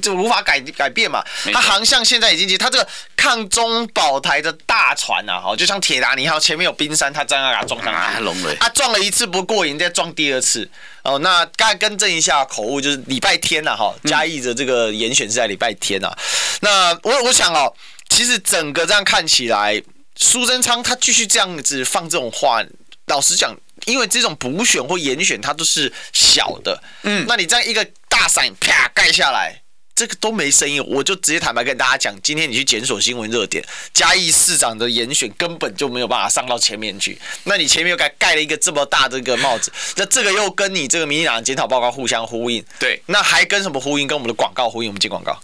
[0.00, 8.20] 就无法改改变嘛，它航向现在已经，它这个抗中保台的大船啊，哈，就像铁达尼号前面有冰山，它这样给它撞上来，
[8.60, 10.68] 它撞了一次不过瘾，再撞第二次。
[11.02, 16.16] 哦，那刚才更正一下口误，就是礼拜天呐，哈，嘉义的这个严选是在礼拜天呐。
[16.60, 17.72] 那我我想哦，
[18.08, 19.82] 其实整个这样看起来，
[20.16, 22.62] 苏贞昌他继续这样子放这种话，
[23.06, 27.84] 老实讲，因为这种补选或严选，它都是小的，嗯，那你这样一个。
[28.18, 29.60] 大伞啪盖下来，
[29.94, 37.18] 这个都没声音，我就直接坦白跟大家讲，今天你去检索新闻热点，嘉义市长的严选根本就没有办法上到前面去。
[37.44, 42.64] 那你前面又盖盖了一个这么大的一个帽子，那这个又跟你这个民进党的检讨报告互相呼应。
[42.78, 44.08] 对，那还跟什么呼应？
[44.08, 44.88] 跟我们的广告呼应。
[44.88, 45.38] 我们接广告。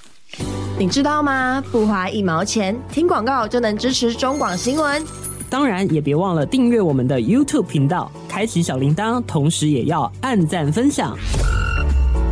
[0.79, 1.63] 你知道吗？
[1.71, 5.05] 不花一毛钱，听广告就能支持中广新闻。
[5.51, 11.15] 当然也别忘了订阅我们的 YouTube 频道，开启小铃铛，同时也要按赞分享。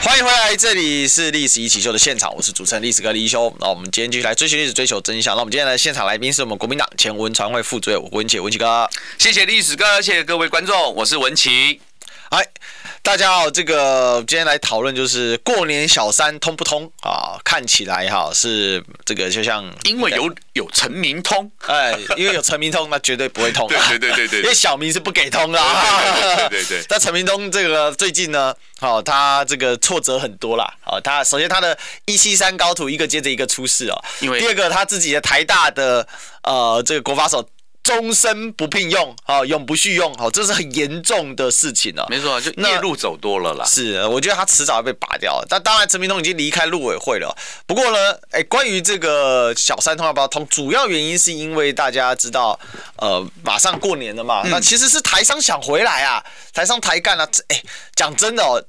[0.00, 3.52] 欢迎回来，这里是历史一起秀的现场，我是主持人历史哥李一修。
[3.58, 5.34] 那我们今天继续来追寻历史，追求真相。
[5.34, 8.88] 那我们今天的现场来宾是我们国民党前文传会副主任文杰，文奇哥。
[9.18, 11.80] 谢谢历史哥，谢谢各位观众，我是文奇。
[12.30, 12.46] 哎，
[13.08, 17.40] 大家好，这个今天来讨论就是过年小三通不通啊？
[17.42, 23.66] 看起来哈是这个就像因为有有陈明通，哎，因为有陈明通，那绝对不会通。
[23.66, 25.58] 对对对对对，因为小明是不给通的。
[26.50, 26.84] 对对对。
[26.90, 30.70] 那陈明通这个最近呢，好，他这个挫折很多啦。
[30.82, 34.04] 好，他首先他的一七三高徒一个接着一个出事哦。
[34.20, 36.06] 因为第二个他自己的台大的
[36.42, 37.48] 呃这个国法手。
[37.88, 42.06] 终身不聘用，好，永不续用，好，这是很严重的事情了。
[42.10, 43.64] 没错，就夜路走多了啦。
[43.64, 45.42] 是，我觉得他迟早要被拔掉。
[45.48, 47.34] 但当然，陈明通已经离开陆委会了。
[47.66, 52.60] 不过呢，哎，关于这个小三通要不要通，主要原因是因为大家知道，
[52.96, 54.42] 呃，马上过年了嘛。
[54.44, 56.22] 嗯、那其实是台商想回来啊，
[56.52, 57.26] 台商台干啊。
[57.48, 57.62] 哎，
[57.96, 58.62] 讲真的哦，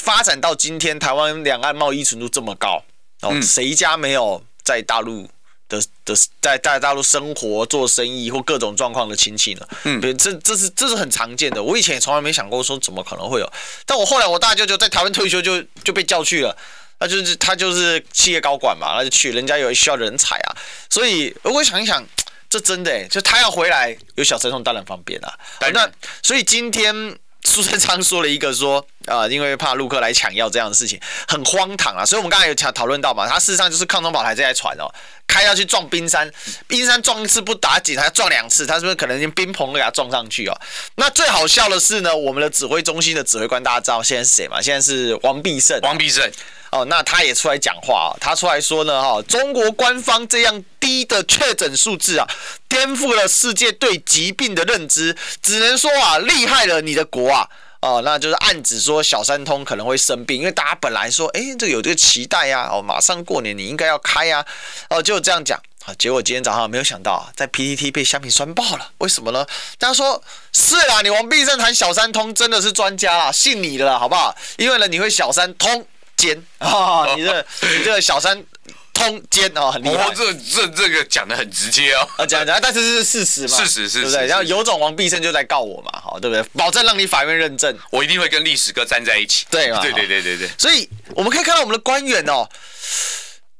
[0.00, 2.84] 发展到今天，台湾两岸贸易程度这么高，
[3.22, 5.28] 哦，谁家没有在大陆？
[5.70, 9.66] 的的在在大陆生活做生意或各种状况的亲戚呢？
[9.84, 11.62] 嗯，这这是这是很常见的。
[11.62, 13.50] 我以前也从来没想过说怎么可能会有，
[13.86, 16.54] 但我后来我大舅舅在台湾退休就就被叫去了，
[16.98, 20.56] 那就是他就是企业高管嘛，那就去，人家有需要人才啊。
[20.90, 22.04] 所以我想一想，
[22.50, 25.32] 这真的哎，就他要回来有小三通当然方便啊。
[25.72, 25.90] 那
[26.22, 27.16] 所以今天。
[27.44, 34.86] 苏贞昌说了一个说啊、呃，因为怕陆客来抢药这样的事情很荒唐啊，所以我们刚才有讨讨论到嘛，他事实上就是抗中保台这台船哦，
[35.26, 36.30] 开下去撞冰山，
[36.68, 40.60] 冰山撞一次不打紧，他要撞两次，他是不是可能连冰棚都给他撞上去哦？
[40.96, 44.60] 那最好笑的是呢，我们的指挥中心的指挥官大家知道现在是谁吗？
[44.60, 46.30] 现在是王必胜，王必胜。
[46.70, 52.24] 哦，那他也出来讲话，他出来说呢，哈，中国官方这样低的确诊数字啊，
[52.68, 57.48] 颠覆了世界对疾病的认知，只能说啊，厉害了你的国啊，
[57.80, 64.46] 哦，那就是暗指说小三通可能会生病，因为大家本来说，哎，这个有这个期待呀，哦，马上过年你应该要开呀，
[64.90, 69.44] 哦，就这样讲，啊，结果今天早上没有想到啊，在 PTT 被虾皮酸爆了，为什么呢？
[69.76, 74.32] 大家说是啦，你王必胜谈小三通真的是专家啦，信你的了，好不好？
[74.56, 75.84] 因为呢，你会小三通。
[76.20, 77.14] 奸啊、 哦！
[77.16, 77.46] 你这
[77.78, 78.44] 你这个小三
[78.92, 80.04] 通奸哦，很厉害。
[80.04, 83.56] 哦，这这这个讲的很直接哦，啊讲讲，但是这是事实嘛？
[83.56, 84.26] 事实是，对不对？
[84.26, 86.42] 然后有种王必胜就在告我嘛，好，对不对？
[86.52, 89.80] 保证让你法院认证，我一定会跟历史哥站在一起，对嘛？
[89.80, 90.50] 对对对对对。
[90.58, 92.46] 所以我们可以看到我们的官员哦，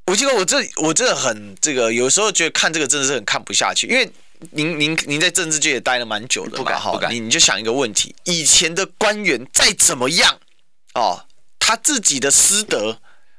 [0.06, 4.10] 我记得我这我真的很这个，有时候觉得看这个真的是很看不下去，因为
[4.50, 7.10] 您您您在政治界也待了蛮久的嘛，不敢不敢。
[7.10, 10.38] 你你就想一个问题，以前的官员再怎么样
[10.94, 11.24] 哦。
[11.60, 12.98] 他自己的私德，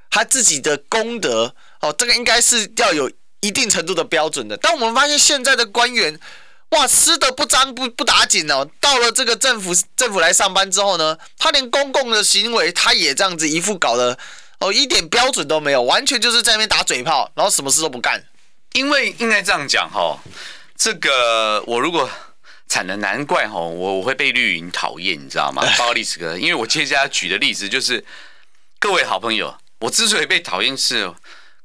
[0.09, 4.55] 他自己的功德，哦，这个应该是要有一定程度的标准的。
[4.55, 6.17] 但我们发现现在的官员，
[6.69, 8.65] 哇，私德不沾不不打紧哦。
[8.79, 14.17] 到了这个政府政府来上班之后呢，他连公共的行为他也这样子一副搞得
[14.59, 18.23] 哦，一点标准都没有，完全就是在那边打嘴炮，然后什么事都不干。
[18.73, 20.17] 因为应该这样讲哈，
[20.77, 22.09] 这个我如果。
[22.71, 25.61] 惨了，难怪吼，我我会被绿营讨厌，你知道吗？
[25.77, 28.01] 包括历史哥，因为我接下来举的例子就是，
[28.79, 31.13] 各位好朋友，我之所以被讨厌是，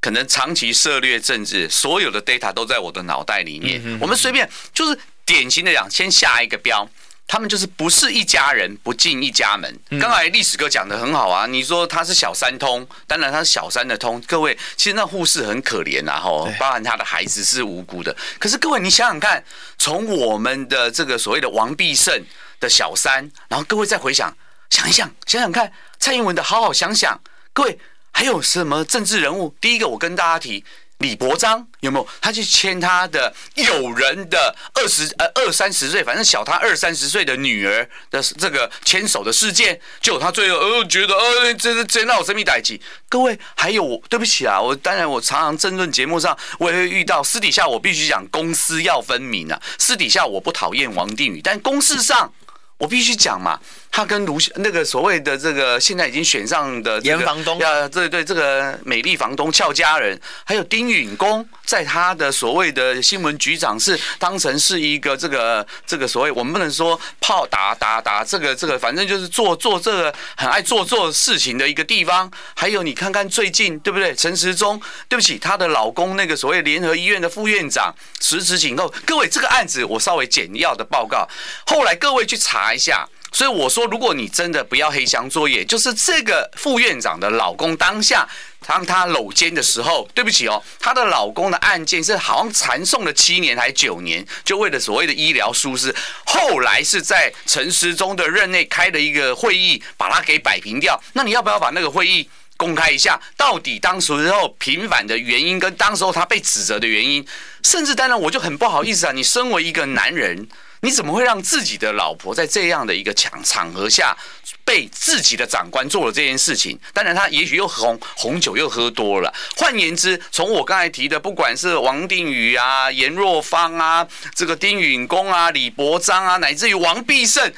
[0.01, 3.81] 可能长期涉猎政治，所有的 data 都在我的脑袋里面。
[4.01, 6.91] 我们随便就是典型的讲，先下一个标。
[7.29, 9.79] 他们就是不是一家人，不进一家门。
[10.01, 14.23] 刚才历史哥讲的很好啊，你说他是小三通，当然他是小三的通。
[14.29, 18.17] 各位，其实那护士很可怜啊，吼，包含他的孩子是无辜的。
[18.39, 19.45] 可是各位，你想想看，
[19.77, 22.25] 从我们的这个所谓的王必胜
[22.61, 24.37] 的小三，然后各位再回想，
[24.71, 27.21] 想一想，想想看，蔡英文的好好想想，
[27.53, 27.79] 各位
[28.13, 29.55] 还有什么政治人物？
[29.61, 30.65] 第一个，我跟大家提。
[30.99, 32.09] 李伯章有没有？
[32.23, 42.81] 他去牵他的友人的二十呃二三十岁，反正小他二三十岁的女儿的这个牵手的事件，就他最后呃觉得呃这这这闹什么代志？
[43.11, 52.33] 各位还有对不起啊，我当然我常常争论节目上我也会遇到，私底下我必须讲公私要分明啊，私底下我不讨厌王定宇，但公事上
[52.79, 53.61] 我必须讲嘛。
[53.91, 72.31] 他跟卢那个所谓的这个现在已经选上的严房东呀，对对，这个美丽房东俏佳人，还有丁允恭，在他的所谓的新闻局长是当成是一个这个这个所谓我们不能说炮打打打这个这个，反正就是做做这个很爱做做事情的一个地方。
[72.55, 74.15] 还有你看看最近对不对？
[74.15, 81.27] 陈时中，对不起，她的老公那个所谓联合医院的副院长辞职警告，各位这个案子我稍微简要的报告，
[81.67, 83.09] 后来各位去查一下。
[83.37, 88.27] 所以我说，如果你真的不要黑箱作业，就是这个副院长的老公当下
[88.67, 95.95] 当他搂肩的时候，对不起哦，她的老公的案件是好像缠讼了七年还九年，就为了所谓的医疗疏失，
[96.25, 100.99] 后来是在陈时中的任内开了一个会议，把他给摆平掉。
[101.13, 103.21] 那你要不要把那个会议公开一下？
[103.37, 107.23] 到底当时候平反的原因，跟当时候他被指责的原因，
[107.63, 110.49] 甚至当然我就很不好意思啊，你身为一个男人。
[110.81, 114.17] 你怎么会让自己的老婆在这样的一个场场合下
[114.65, 116.79] 被自己的长官做了这件事情？
[116.93, 119.33] 当然，他也许又红红酒又喝多了。
[119.57, 127.53] 换言之，从我刚才提的，不管是王定宇啊、颜若芳啊、这个丁允恭啊、李伯章啊，乃至于王必胜，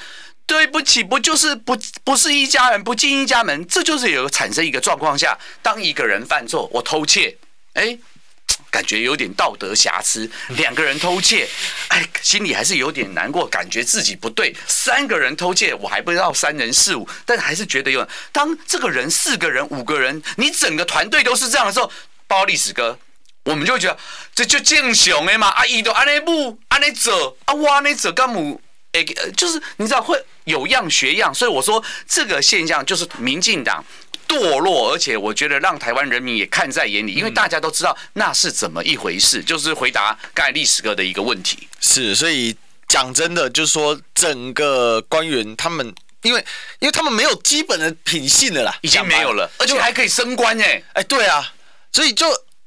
[0.46, 7.36] 对不起，不就是不不是一家人，不进一家门，这就是有产生一个状况下，当一个人犯错，我偷窃，
[7.74, 7.98] 哎。
[8.70, 11.48] 感觉有点道德瑕疵，两个人偷窃，
[11.88, 14.54] 哎，心里还是有点难过，感觉自己不对。
[14.66, 18.06] 三个人偷窃，我还不知道三人四五，但还是觉得有。
[18.30, 21.90] 当这个人四个人、五个人，你整个团队都是这样的时候，
[22.26, 22.98] 包括历史哥，
[23.44, 23.98] 我们就会觉得
[24.34, 25.48] 这就正常的嘛。
[25.48, 28.60] 阿姨都安尼不安尼走，啊我安内走干母，
[28.92, 29.02] 哎，
[29.36, 33.84] 就是你知道会有样学样，所以我说这个现象就是民进党。
[34.28, 39.42] 堕落，而且我觉得让台湾人民也看在眼里，因为大家都知道那是怎么一回事。
[39.42, 41.66] 就是回答刚才历史哥的一个问题。
[41.80, 42.54] 是，所以
[42.86, 46.44] 讲真的，就是说整个官员他们，因为
[46.78, 51.52] 因为他们没有基本的品性的啦，已经没有了，而且还可以升官哎哎，对啊，
[51.90, 52.26] 所以就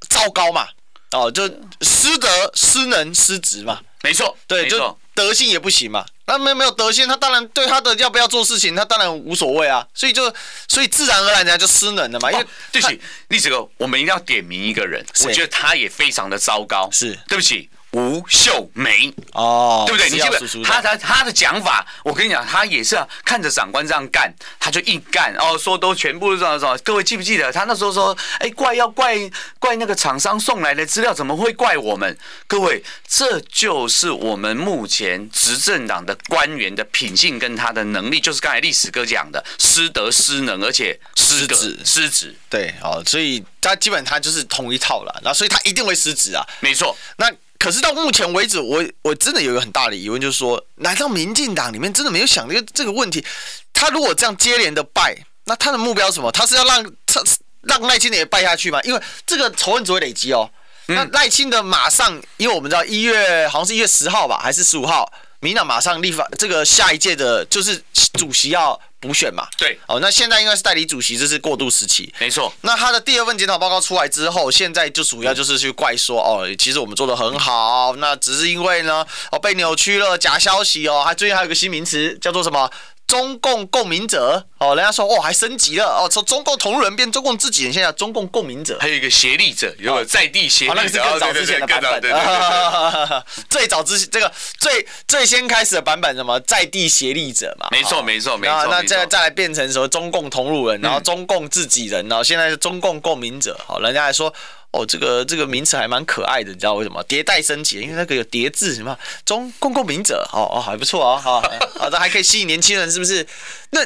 [0.10, 0.68] 糟糕嘛，
[1.12, 1.48] 哦，就
[1.82, 6.06] 失德、失能、失职嘛，没错，对，就德性也不行嘛。
[6.32, 9.86] 他没没有德性，他当然对他的要不要做事情，他当然无所谓啊。
[9.94, 10.34] 所以就
[10.68, 12.32] 所以自然而然人家就失能了嘛。
[12.32, 16.90] 因为对不起，历史哥，我们一定要点名一个人，我觉得他也非常的糟糕。
[16.92, 17.70] 是对不起。
[17.92, 20.10] 吴秀梅哦，对不对？
[20.10, 26.66] 你记得他他他的讲法，我跟你讲，他也是啊，看着长官这样干，他就硬干哦，说都全部是这样子。
[26.86, 29.18] 各位记不记得他那时候说，哎，怪要怪
[29.60, 32.18] 怪那个厂商送来的资料，怎么会怪我们？
[32.48, 42.34] 各位，这就是我们目前执政党的官员的品性跟他的能力，就是刚才历史哥讲的失德失能，而且失职失职。
[42.50, 46.96] 对，哦，所以他基本他就是同一套了，然后所以他一定会失职啊，没错。
[47.18, 47.30] 那。
[47.62, 53.24] 可是到目前为止，我我真的有一个很大的疑问，就是说，难道民进党里面真的没有想这个这个问题？
[53.72, 56.32] 他如果这样接连的败，那他的目标是什么？
[56.32, 57.22] 他是要让他
[57.62, 58.82] 让赖清德也败下去吗？
[58.82, 60.50] 因为这个仇恨只会累积哦。
[60.88, 65.08] 那赖清德马上，因为我们知道一月好像是一月十号吧，还是十五号，
[65.40, 67.80] 民党马上立法，这个下一届的就是
[68.14, 68.82] 主席要。
[69.02, 72.54] 补选嘛，对，哦，那现在应该是代理主席，这是过渡时期，没错。
[72.62, 82.70] 那他的第二份检讨报告出来之后，现在就主要就是去怪说，哦，其实我们做的很好，那只是因为呢，哦，被扭曲了，假消息哦，还最近还有个新名词叫做什么？
[83.12, 84.48] 中共共鸣者。
[84.58, 85.86] 哦，人家说哦还升级了。
[85.86, 96.40] 哦，从中共同路人变中共自己人，现在中共共鸣者，还有一个协力者，有个在地协力者，那个是更 早之前的版本，最早之这个最最先开始的版本什么？
[96.42, 104.34] 在地协力者嘛，没错没错没错，那再再来变成什么中共同路人，然后中共自己人，然后现在是中共共鸣者，好，人家还说。
[104.72, 107.04] 哦，这个这个名词还蛮可爱的，你知道为什么？
[107.04, 111.42] 迭代升级，因为那个有叠字，什么中共共鸣者，哦哦，还不错哦，好，
[111.78, 113.28] 好的，还可以吸引年轻人，是不是？
[113.72, 113.82] 那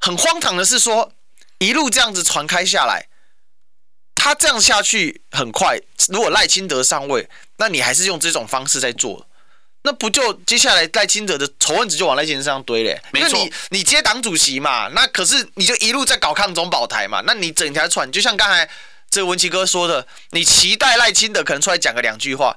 [0.00, 1.12] 很荒唐的是说，
[1.58, 3.06] 一路这样子传开下来，
[4.16, 9.28] 他这样下去很快，如果赖清德上位，那你还是用这种方式在做，
[9.84, 13.00] 那不就接下来赖清德的仇恨值就往赖清德身上堆嘞？
[13.12, 18.68] 没错，你你接党主席嘛，那可是你就一路在搞抗中保台嘛，那你整条船就像刚才。
[19.14, 22.56] 这个文琦哥说的，你期待赖清德可能出来讲个两句话，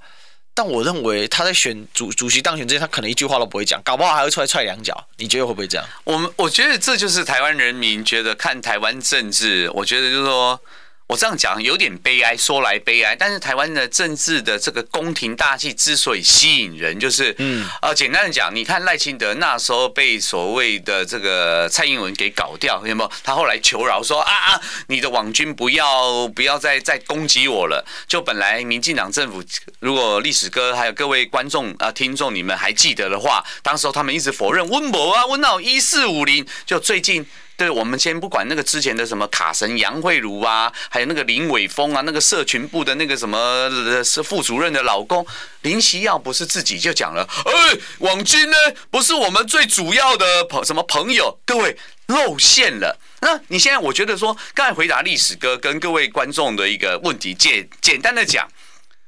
[0.56, 5.08] 但我认为他在选主主席当选之前，他可能一句话都不会讲，搞不好还会出来踹两脚。
[5.18, 5.88] 你觉得会不会这样？
[6.04, 10.60] 我们我觉得这就是台湾人民觉得看台湾政治，我觉得就是说。
[11.08, 13.16] 我这样讲有点悲哀，说来悲哀。
[13.16, 23.12] 但是台湾的政治的这个宫廷大戏之所以吸引人，就是，嗯，呃，简单的讲，你看赖清德那时候被所谓的这个蔡英文给搞掉，有没有？
[23.24, 27.86] 他后来求饶说啊啊，你的网军不要不要再再攻击我了。
[28.06, 29.42] 就本来民进党政府，
[29.80, 37.26] 如果历史哥还有各位观众啊听众，你们还记得的话，当时候他们一直否认温博啊温到一四五零，就最近。
[37.58, 43.68] 对，我们先不管那个之前的什么卡神杨慧如啊，还有那个林伟峰啊，那个社群部的那个什么
[44.06, 45.26] 是副主任的老公
[45.64, 48.56] 林锡耀，不是自己就讲了，哎，网军呢
[48.92, 52.96] 不是我们最主要的朋什么朋友，各位露馅了。
[53.22, 58.48] 那你现在我觉得说，刚才回答历史哥跟各位观众的一个问题，简简单的讲，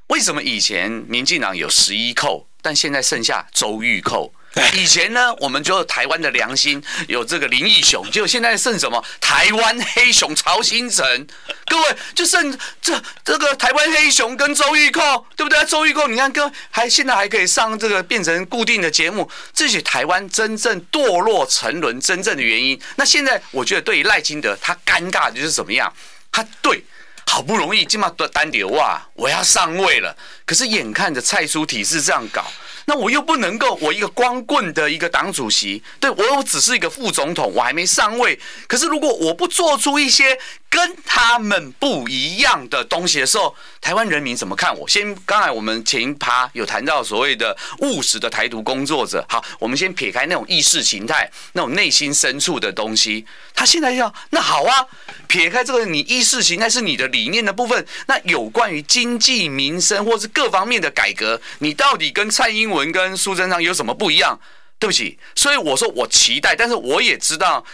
[0.08, 4.34] 为什么以前民进党有十一寇，但现在剩下周玉扣
[4.74, 9.04] 以前呢，我们就台湾的良心有这个林义雄，结果现在剩什么？
[9.20, 11.28] 台湾黑熊曹兴诚，
[11.66, 15.64] 各位就剩这这个台湾黑熊跟周玉蔻，对不对？
[15.66, 22.80] 周玉蔻，你看哥还现在还可以上这个变成固定的节目，这是台湾真正堕落沉沦真正的原因。
[22.96, 25.94] 那现在我觉得对于赖清德，他尴尬的就是怎么样？
[26.32, 26.84] 他对。
[27.32, 30.18] 好不容易今嘛单点哇，我要上位了，
[30.48, 32.44] 可是眼看着蔡苏体是这样搞，
[32.90, 38.40] 那我又不能够，我一个光棍的一个党主席，对，我又只是一个副总统，我还没上位。
[38.68, 40.36] 可是如果我不做出一些
[40.70, 44.88] 跟他们不一样的东西的时候，台湾人民怎么看我？
[44.88, 53.26] 先，刚才我们前一趴有谈到所谓的务实的台独工作者，好，我们先撇开那种意识形态、那种内心深处的东西。
[53.56, 54.86] 他现在要那好啊，
[55.28, 64.40] 撇开这个，你意识形态是你的理念的部分，那有关于经济民生或是各方面的改革，你到底跟蔡英文跟苏贞昌有什么不一样？
[64.78, 67.66] 对不起，所以我说我期待，但是我也知道。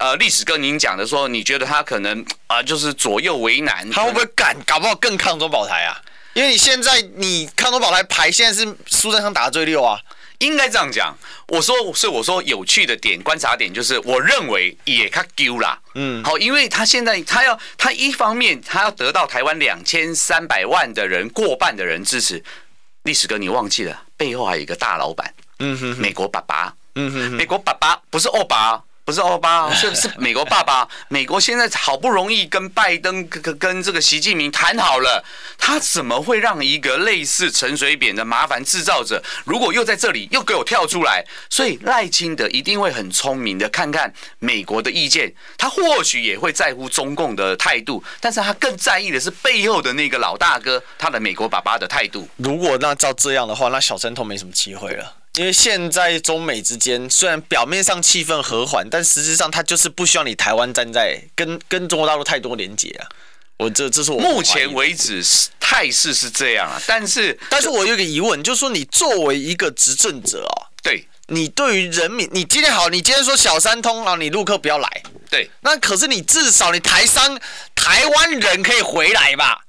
[0.00, 4.56] 呃，历史跟您讲的说，你觉得他可能啊、呃，就是左右为难，他会不会敢？
[4.66, 6.00] 搞不好更抗中保台啊？
[6.32, 10.00] 因为你现在你抗中保台牌，现在是苏贞昌打的最溜啊，
[10.38, 11.14] 应该这样讲。
[11.48, 22.42] 我说，所以我说有趣的点、观察点就是，我认为也他丢啦，嗯，好，因为他现在他要他一方面他要得到台湾两千三百万的人过半的人支持，
[23.02, 28.82] 历史哥你忘记了，背后还有一个大老板，嗯哼，美国爸爸，嗯哼，美国爸爸不是欧巴。
[29.10, 30.88] 不是欧巴，是是美国爸爸。
[31.08, 35.24] 美国现在好不容易跟拜登跟跟这个习近平谈好了，
[35.58, 41.24] 他怎么会让一个类似陈水扁的麻烦制造者，如果又在这里又给我跳出来？
[41.48, 52.28] 所以赖清德一定会很聪明的看看美国的意见，他或许也会在乎中共的态度，但是他更在意的是背后的那个老大哥，他的美国爸爸的态度。
[52.36, 55.16] 如果那照这样的话，那小三通没什么机会了。
[55.36, 63.06] 因为现在中美之间虽然表面上气氛和缓，但实质上他就是不希望你台湾站在跟跟中国大陆太多连接啊。
[63.58, 65.22] 我这这是我目前为止
[65.60, 77.38] 态势是这样啊，但是但是我有个疑问，就是说你作为一个执政者哦，对，你对于人民，你今天好，你今天说小三通啊，你陆客不要来，对，那可是你至少你台商
[77.74, 79.62] 台湾人可以回来吧？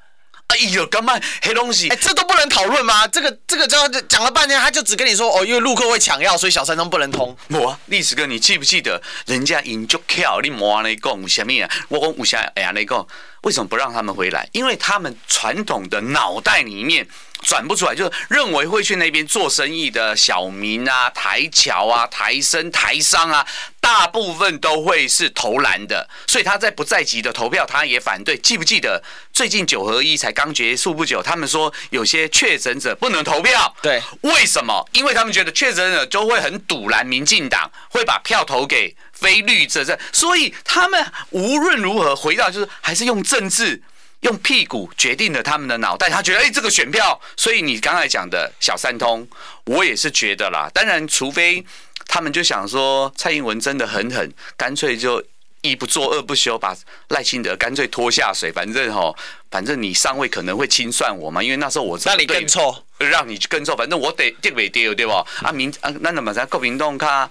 [0.54, 1.89] 哎呦，干嘛黑东西？
[1.89, 3.08] 哎，这都不能讨论吗？
[3.08, 7.36] 这个这个，叫讲了半天，他就只跟你说哦，因为陆客会抢药，所以小三通不能通。
[7.49, 11.70] 我啊，历史哥，你记不记得人家引就跳，你莫来讲什么啊？
[11.89, 12.39] 我讲武侠？
[12.56, 13.06] 哎呀，来讲
[13.41, 14.47] 为什么不让他们回来？
[14.52, 17.08] 因为他们传统的脑袋里面。
[17.41, 23.45] 转不出来，就是认为会去那边做生意的小民啊、台侨啊、台生、台商啊，
[23.79, 28.37] 大部分都会是投蓝的，所以他在不在籍的投票，他也反对。
[28.37, 33.75] 记不记得最近九合一才刚结束不久，他们说有些确诊者不能投票。
[33.81, 34.87] 对，为什么？
[34.93, 43.81] 因为他们觉得确诊者就会很堵蓝民进党，会把票投给非绿者这，所以他们无论如何回到就是还是用政治。
[44.22, 49.28] 用屁股决定了他们的脑袋，他觉得哎、欸，这个选票，所以你刚才讲的小三通，
[49.65, 50.69] 我也是觉得啦。
[50.74, 51.65] 当然，除非
[52.05, 55.24] 他们就想说蔡英文真的很狠，干脆就
[55.61, 56.78] 一不做二不休，把
[57.09, 58.51] 赖清德干脆拖下水。
[58.51, 59.15] 反正吼，
[59.49, 63.76] 反正你上位可能会清算我嘛，因为那时候我那你更臭，让你更臭。
[63.76, 65.13] 反正我得跌尾跌，对不？
[65.13, 67.28] 啊民啊，那怎么在国民党卡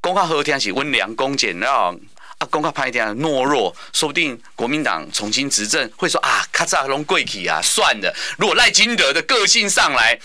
[0.00, 1.98] 讲较好听是温良恭俭让。
[2.40, 8.14] 啊，公开拍一点懦弱，说不定国民党重新执政会说啊，卡扎龙贵体啊，算了。
[8.38, 10.18] 如果赖清德的个性上来，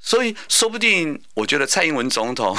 [0.00, 2.58] 所以说不定我觉得蔡英文总统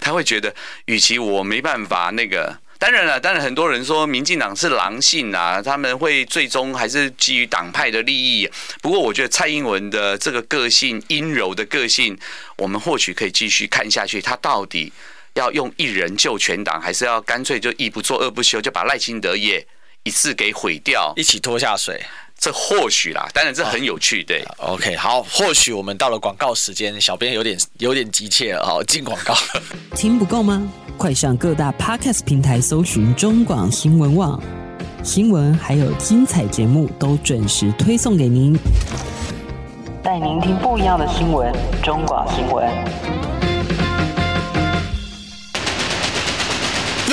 [0.00, 0.54] 他会觉得，
[0.84, 8.48] 与其我没办法那个， 当然了，当然很多人说民进党是狼性啊，他们会最终还是基于党派的利益。
[8.80, 12.16] 不过我觉得蔡英文的这个个性阴柔的个性，
[12.58, 14.92] 我们或许可以继续看下去，他到底。
[15.34, 19.66] 要用一人救全党，还是要干脆就一不做二不休，就把赖清德也
[20.04, 22.02] 一次给毁掉，一起拖下水？
[22.36, 24.44] 这或许啦，当然这很有趣，对。
[24.58, 29.34] OK，好，或许我们到了广告时间，小编有点有点急切了，好，进广告。
[29.96, 30.62] 听不够吗？
[30.98, 34.42] 快上各大 Podcast 平台搜寻中广新闻网，
[35.02, 38.56] 新闻还有精彩节目都准时推送给您，
[40.02, 43.43] 带您听不一样的新闻，中广新闻。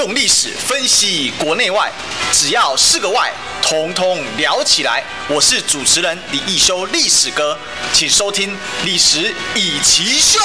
[0.02, 1.91] 用历史分析国内外，
[2.34, 3.32] 只要是个“外”，
[3.62, 5.04] 统统聊起来。
[5.30, 7.56] 我是主持人李一修，历史哥，
[7.93, 8.49] 请收听
[8.84, 10.39] 《历史一奇秀》。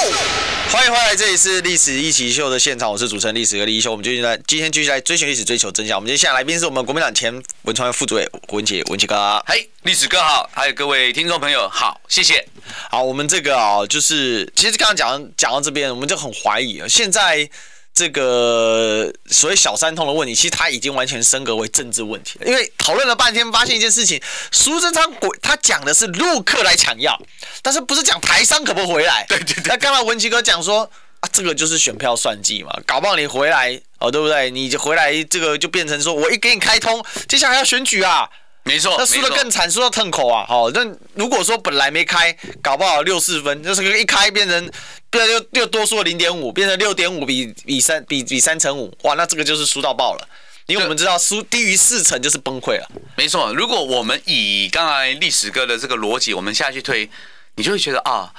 [0.71, 3.89] 欢迎回来，这里是《历史一奇秀》的现场，我是主持人历史哥李一修。
[3.89, 5.97] 我们继续来，今天继续来追寻历史，追求真相。
[5.97, 7.33] 我们今天现在来宾是我们国民党前
[7.63, 9.43] 文传会副主委胡文杰，文杰哥。
[9.47, 12.47] 嘿，历史哥好，还有各位听众朋友好，谢谢。
[12.91, 17.49] 好，我们这个啊，就是其实刚刚讲讲到这边，我们就很怀疑啊，现在。
[17.97, 22.45] 这个所谓小三通的问题，其实他已经完全升格为政治问题了。
[22.45, 24.21] 因为讨论了半天，发现一件事情：
[24.51, 27.19] 苏贞昌鬼他讲的是陆客来抢药，
[27.63, 29.25] 但是不是讲台商可不回来？
[29.27, 29.63] 对对对。
[29.65, 30.87] 那刚才文琪哥讲说
[31.21, 34.51] 啊，这个就是选票算计嘛，搞不好你回来哦，对不对？
[34.51, 38.29] 你就回来，这个就变成说我一给你开通，接下来要选举啊。
[38.67, 40.45] 没错，那输的更惨，输到痛口啊！
[40.45, 44.71] 好，那如果说本来没开，搞不好六四分，就是一开变成
[45.09, 50.27] 变成又又多输了零点五，变成六点五比比三比比三乘五，哇，那这个就是输到爆了。
[50.65, 52.91] 因为我们知道输低于四成就是崩溃了。
[53.15, 57.09] 没错，如果我们以刚才历史哥的这个逻辑，我们下去推，
[57.55, 58.29] 你就会觉得啊，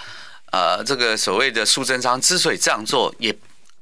[0.53, 3.35] 呃，这个所谓的苏贞昌之所以这样做，也。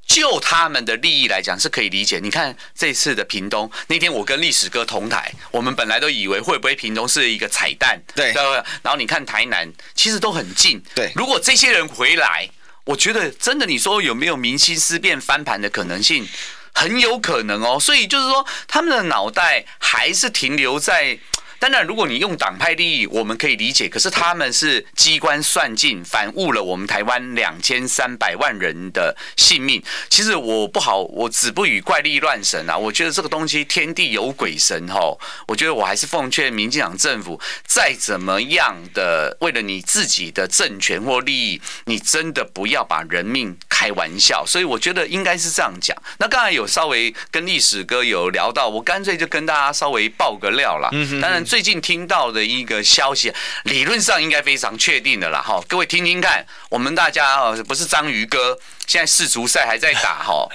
[0.07, 2.17] 就他们的利益来讲是可以理解。
[2.19, 8.33] 你看这次的屏东那天，我跟历史哥同台，我们本来都以为会不会屏东是一个彩蛋，对，
[8.81, 11.11] 然后你看台南，其实都很近，对。
[11.13, 12.49] 如果这些人回来，
[12.85, 16.27] 我觉得真的，你说有没有民心思变翻盘的可能性？
[16.73, 17.77] 很有可能哦。
[17.79, 21.19] 所以就是说，他们的脑袋还是停留在。
[21.59, 23.89] 当然，如果你用党派利益，我们可以理解。
[23.89, 29.81] 可是他们是机关算尽，反误了我们台湾两千三百万人的性命。
[30.07, 32.77] 其实我不好，我子不语怪力乱神啊。
[32.77, 35.19] 我觉得这个东西天地有鬼神吼。
[35.47, 44.45] 我觉得我还是奉劝民进党政府，再怎么样的为了你自己的政权或利益，你真的不要把人命开玩笑。
[44.45, 45.97] 所以我觉得应该是这样讲。
[46.19, 50.91] 那刚才有稍微跟历史哥有聊到，我干脆就跟大家稍微爆个料了。
[51.19, 51.46] 当然。
[51.47, 53.33] 最近听到的一个消息，
[53.63, 60.49] 理论上应该非常确定的啦，哈，各位听听看，我们大家哦，不是章鱼哥，现在世足赛还在打，哈，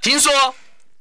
[0.00, 0.32] 听说，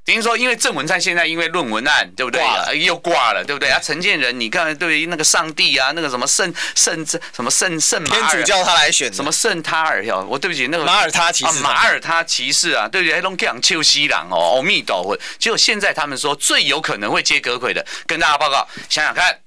[0.04, 2.41] 听说，因为郑文灿现在因为论文案，对不对？
[2.84, 3.70] 又挂了，对不对？
[3.70, 13.16] 啊，陈建仁，你看，对于那个上帝啊，那个什么圣圣什么圣圣马尔，天主教他来选，什么圣塔尔哟，我对不起，那个马尔他骑士，马尔他骑士啊，对不对？
[13.16, 19.39] 还弄讲丘西朗哦，阿弥陀佛，结果现在他们说最有可能会接葛魁的，跟大家报告，想想看。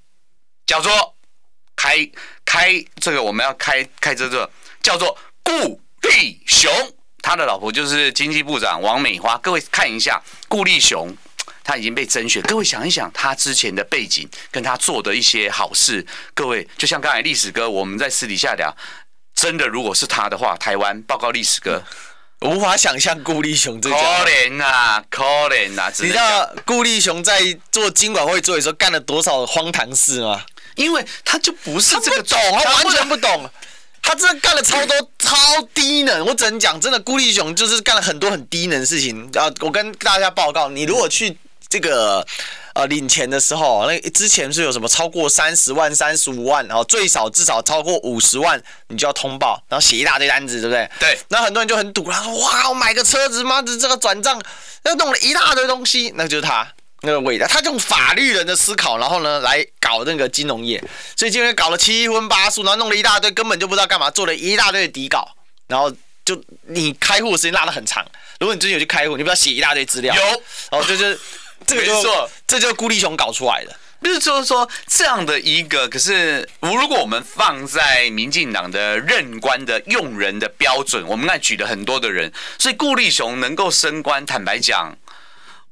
[0.67, 1.15] 叫做
[1.77, 2.11] 开
[2.47, 4.51] 开这个我们要开开这个
[4.83, 6.73] 叫做顾立雄，
[7.25, 9.39] 他的老婆就是经济部长王美花。
[9.39, 11.11] 各位看一下顾立雄，
[11.65, 12.43] 他已经被甄选。
[12.43, 16.07] 各位想一想他之前的背景，跟他做的一些好事。
[16.35, 18.71] 各位就像刚才历史哥，我们在私底下聊，
[19.35, 21.83] 真的如果是他的话，台湾报告历史哥。
[22.41, 25.91] 无法想象顾立雄这可怜啊，可怜啊！
[26.01, 27.41] 你知道顾立雄在
[27.73, 30.45] 做经管会做的时候干了多少荒唐事吗？
[30.75, 33.51] 因为他就不是这个懂，他完全不懂。
[34.05, 35.37] 他真的干了超多超
[35.75, 39.29] 低能，我只能讲，真的孤立熊就是干了很多很低能的事情。
[39.33, 41.37] 啊，我跟大家报告，你如果去
[41.69, 42.25] 这个。
[42.75, 50.91] 呃，领钱的时候，那之前是有什么超过三十万、三十五万，然后最少至少超过五十万，你就要通报，然后写一大堆单子，对不对？
[50.99, 51.21] 对。
[51.29, 54.43] 那很多人就很堵，他说：“哇，我买个车子，妈的，这个转账
[54.87, 56.67] 又弄了一大堆东西。”那就是他
[57.05, 60.83] 那个味道，他用法律人的思考，然后呢来搞那个金融业，
[61.17, 65.37] 所以今天搞了七荤八素，然后弄了一大堆，根本就不知道干嘛，做了一大堆的底稿，
[65.69, 65.91] 然后
[66.25, 68.05] 就你开户的时间拉得很长。
[68.41, 70.23] 如果你最近有去开户，你不要写一大堆资料，有，
[70.71, 71.19] 然后就是。
[71.67, 73.75] 这个就错，这就是顾立雄搞出来的。
[73.99, 84.95] 不是就是说这样的一个，可是如果我们放在民进党的任官的用人的标准，我们刚才举了很多的人，所以顾立雄能够升官，坦白讲。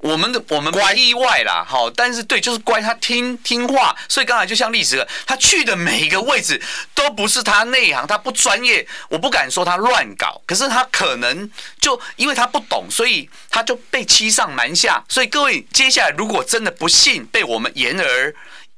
[0.02, 6.60] 我们的我们不意外啦，好，但是对，就是乖，他听听话，所以刚才就像历史，他去的每一个位置
[6.92, 11.48] 都不是他内行，他不专业，我不敢说他乱搞，可是他可能
[11.80, 18.34] 就因为他不懂，所以他就被欺上瞒下，所以各位接下来如果真的不幸被我们言而。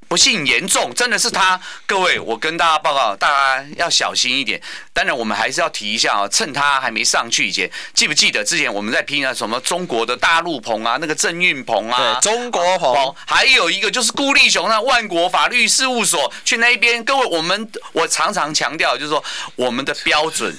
[0.09, 1.61] 不幸严重，真的是他。
[1.87, 4.61] 各位，我跟大家报告，大家要小心一点。
[4.93, 17.05] 当然，我们还是要提一下啊，趁他还没上去以前，记不记得之前我们在拼啊什么中国的大陆鹏啊，那个郑运鹏啊，对，中国鹏，还有一个就是顾立雄那万国法律事务所去那边。
[17.05, 19.23] 各位，我们我常常强调，就是说
[19.57, 20.57] 我们的标准。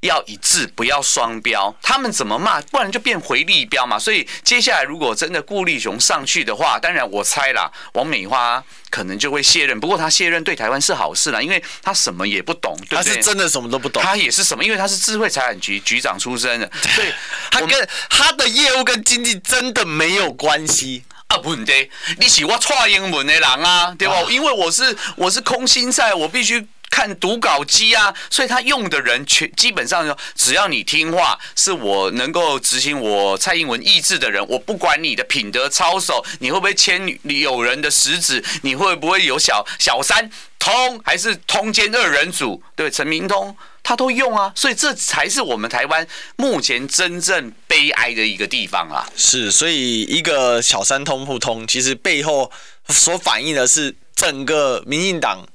[0.00, 1.74] 要一致，不要双标。
[1.82, 3.98] 他们怎么骂，不然就变回力标嘛。
[3.98, 9.78] 所以接下来如果真的顾立雄上去的话，当然我猜啦，王美花可能就会卸任。
[9.78, 12.96] 不过他卸任对台湾是好事啦，因为他什么也不懂，对不对？
[12.96, 14.02] 他是真的什么都不懂。
[14.02, 17.12] 他也是什么，因为他是智慧财产局局长出身的，所以
[17.50, 21.36] 他跟他的业务跟经济真的没有关系啊。
[21.36, 24.14] 不对，你是我蔡英文的人啊，对吧？
[24.14, 26.66] 啊、因为我是我是空心菜，我必须。
[26.90, 40.28] 看读稿机啊，所以他用的人全基本上说，只要你听话，是我能够执行我蔡英文意志的人，我不管你的品德操守，你会不会牵友人的食指，你会不会有小小三
[40.58, 49.06] 通，还是通奸二人组，对，陈明通他都用啊，所以这才是我们台湾目前真正悲哀的一个地方啊。
[49.16, 52.50] 是，所以一个小三通不通，其实背后
[52.88, 55.46] 所反映的是整个民进党。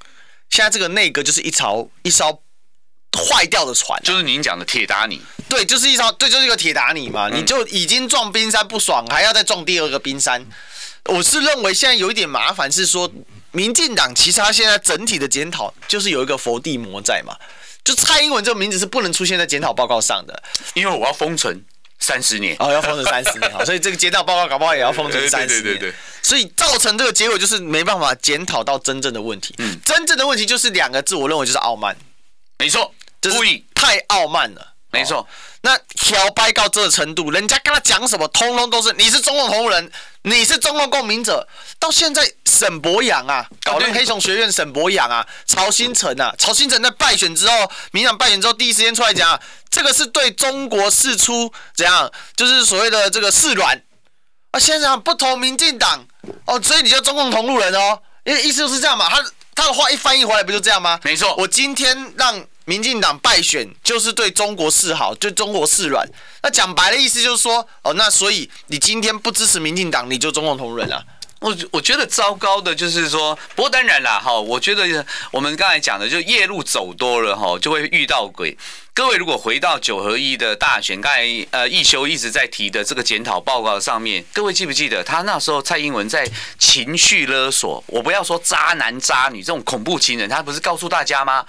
[0.55, 2.41] 现在这个内阁就是一艘一艘
[3.11, 5.21] 坏掉的船，就是您讲的铁达尼。
[5.49, 7.27] 对，就是一艘，对，就是一个铁达尼嘛。
[7.27, 10.45] 你就已经撞冰山不爽，还要再撞第二个冰山。
[11.09, 13.11] 我是认为现在有一点麻烦，是说
[13.51, 17.35] 民进党其实他现在整体的检讨就是有一个佛地魔在嘛，
[17.83, 20.41] 就蔡英文这个名字是不能出现在检讨报告上的，
[20.73, 21.61] 因为我要封存
[21.99, 22.55] 三十年。
[22.59, 25.91] 哦，要封存三十年，好，所以这个街道报告搞不好也要封存三十年，对对对。
[25.91, 31.95] 对，所以造成这个结果就是没办法检讨到真正的问题，嗯，真正的问题就是两个字，我认为就是傲慢，
[32.59, 33.37] 没错，就是
[33.73, 35.27] 太傲慢了，没错。
[35.61, 39.91] 那小白到这个程度，人家跟他讲什么，通通都是你是中共同路人，
[40.21, 41.45] 你是中共共鸣者。
[41.79, 47.53] 到现在，沈博洋啊，搞那个黑熊学院，沈博洋啊，曹新成啊，曹新成在败选之后，
[47.91, 49.37] 民进党败选之后，第一时间出来讲，
[49.69, 53.81] 这个是对中国示出怎样，就是所谓的这个示软
[54.51, 54.59] 啊。
[54.59, 56.05] 现在不投民进党
[56.45, 59.09] 哦，所以你就中共同路人哦，因为意思就是这样嘛。
[59.09, 59.25] 他
[59.55, 60.99] 他的话一翻译回来，不就这样吗？
[61.03, 62.45] 没错，我今天让。
[62.65, 66.07] 民进党败选就是对中国示好，对中国示软。
[66.43, 71.03] 那讲白的意思就是说，哦，那所以你今天不支持民进党，你就中共同仁了？
[71.39, 78.57] 我我觉得糟糕的就是说，不过当然啦，哈，我觉得我们刚才讲的，就夜路走多了，哈，就会遇到鬼。
[78.95, 86.25] 各位如果回到九合一的大选，刚才呃一修一直在提的这个检讨报告上面，各位记不记得他那时候蔡英文在
[86.57, 87.83] 情绪勒索？
[87.87, 91.45] 我不要说渣男渣女这种恐怖情人，他不是告诉大家吗？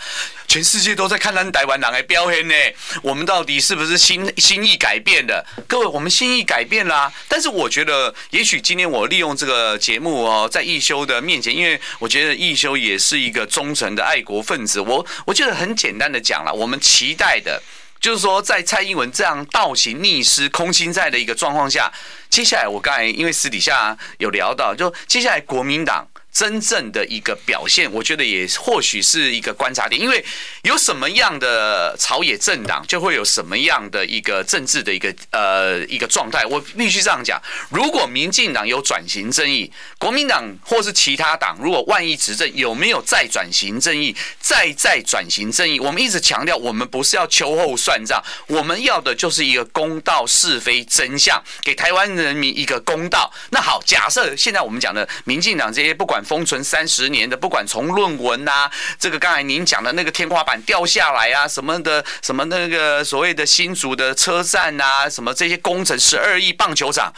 [0.48, 2.54] 全世界都在看咱台湾人的表现呢，
[3.00, 5.46] 我们到底是不是心心意改变的？
[5.68, 7.12] 各位，我们心意改变啦。
[7.28, 17.35] 但是我觉得，也许今天我利用这个节目哦，在一修的面前，因为我觉得一修也是一个忠诚的爱国分子，我我觉得很简单的讲了，我们期待。
[17.40, 17.62] 的，
[18.00, 21.92] 就是说，在蔡英文这样倒行逆施、空心菜的一个状况下，
[22.28, 26.06] 接下来我刚才因为私底下有聊到，就接下来国民党。
[26.36, 30.22] 真正的一个表现，我觉得也或许是一个观察点，因为
[30.64, 36.44] 有什么样的朝野政党，就会有什么样的一个政治的一个呃一个状态。
[36.44, 45.80] 我必须这样讲：如果民进党有转型正义，国民党或是其他党，如果万一执政，有没有再转型正义、再再转型正义？
[45.80, 53.32] 我们一直强调，我们不是要秋后算账，我们要的就是一个公道、是非、真相，给台湾人民一个公道。
[53.52, 56.22] 那好，假设现在我们讲的民进党这些不管。
[56.26, 67.14] 封存三十年的，不管从论文呐、啊，这个刚才您讲的那个天花板掉下来啊，什么的，什么那个所谓的新竹的车站啊，什么这些工程，十二亿棒球场。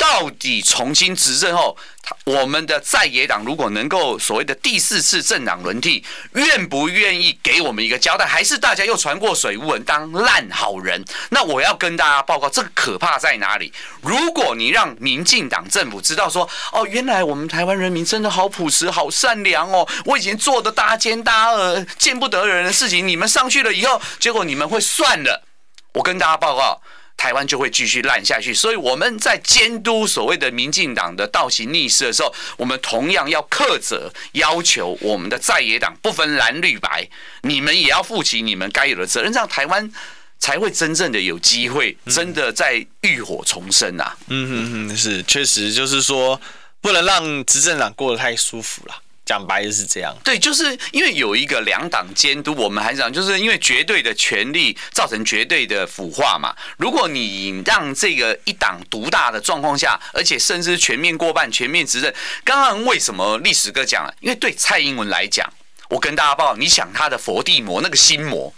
[0.00, 1.76] 到底重新执政后，
[2.24, 8.24] 我们的在野党如果能够所谓的第四次政党轮替，愿不愿意给我们一个交代？
[8.24, 11.04] 还是大家又传过水无人当烂好人？
[11.28, 13.70] 那我要跟大家报告，这个可怕在哪里？
[14.00, 25.44] 如果你让民进党政府知道说，哦，原来我们台湾人民真的好朴实、好善良哦，我以前做的大奸大恶、见不得人的事情，你们上去了以后，结果你们会算了。
[25.92, 26.80] 我跟大家报告。
[27.20, 37.06] 台湾就会继续烂下去，所以我们在监督所谓的民进党的倒行逆施的时候，我们同样要苛责，要求我们的在野党不分蓝绿白，
[37.42, 39.92] 你们也要负起你们该有的责任，让台湾
[40.38, 44.16] 才会真正的有机会，真的在浴火重生啊！
[44.28, 46.40] 嗯哼哼，是，确实就是说，
[46.80, 48.94] 不能让执政党过得太舒服了。
[49.30, 56.52] 讲白就是这样，对，就是因为有一个两党监督，我们还是讲，就是因为绝对的权力造成绝对的腐化嘛。
[56.78, 62.12] 如果你让这个一党独大的状况下，而且甚至全面过半、全面执政，
[62.42, 64.12] 刚刚为什么历史哥讲了？
[64.18, 65.48] 因为对蔡英文来讲，
[65.90, 68.52] 我跟大家报，你想他的佛地魔那个心魔。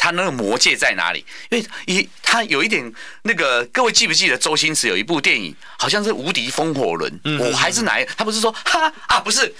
[0.00, 1.26] 他那个魔界在哪里？
[1.50, 7.12] 因为一他有一点那个，各位记不记得周星驰有一部电影，好像是《无敌风火轮》，
[7.42, 8.06] 我还是哪一？
[8.16, 9.52] 他不是说哈啊，不是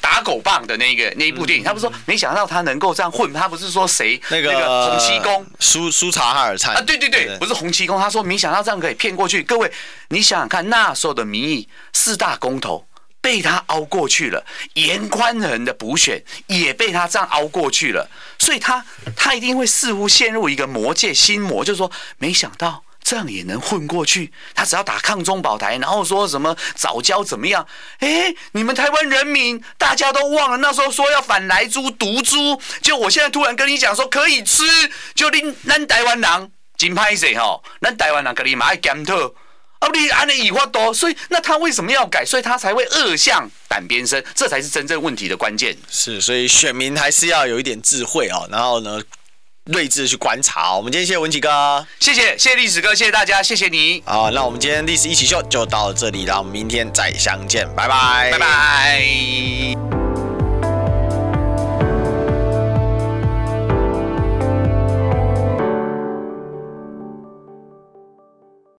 [0.00, 6.80] 打狗棒的那个那一部电影，他不是说没想到他能够这样混，他不是说谁那个洪七公苏苏察哈尔灿啊？
[6.82, 9.42] 对对对，不是洪七公，他说没想到这样可以骗过去。
[9.42, 9.72] 各位，
[10.08, 12.86] 你想想看，那时候的民意四大公投。
[13.18, 18.08] 被他熬过去了，严宽恒的补选也被他这样熬过去了，
[18.38, 24.32] 所以他他一定会似乎陷入一个魔界心魔，就是说没想到这样也能混过去。
[24.52, 27.64] 他只要打抗中保台，然后说什么早教怎么样？
[28.00, 34.64] 哎，你们台湾人民大家都忘了那时候说要反来猪毒猪，就我现在突然跟你讲说可以吃，
[35.14, 39.14] 就令咱台湾人真歹势吼，咱台湾人跟你嘛爱检讨。
[39.78, 42.24] 哦，你安尼以话多，所以那他为什么要改？
[42.24, 45.76] 所以他才会恶向胆边生，这才是真正问题的关键。
[45.88, 49.00] 是，所以选民还是要有一点智慧哦，然后呢，
[49.66, 50.74] 睿智去观察。
[50.74, 54.02] 我们今天谢谢文琪哥，谢谢谢谢历史哥，谢谢大家，谢谢你。
[54.06, 60.05] 好，那我们今天历史一起 SHOW 就到这里了，我们明天再相见，拜拜，拜拜。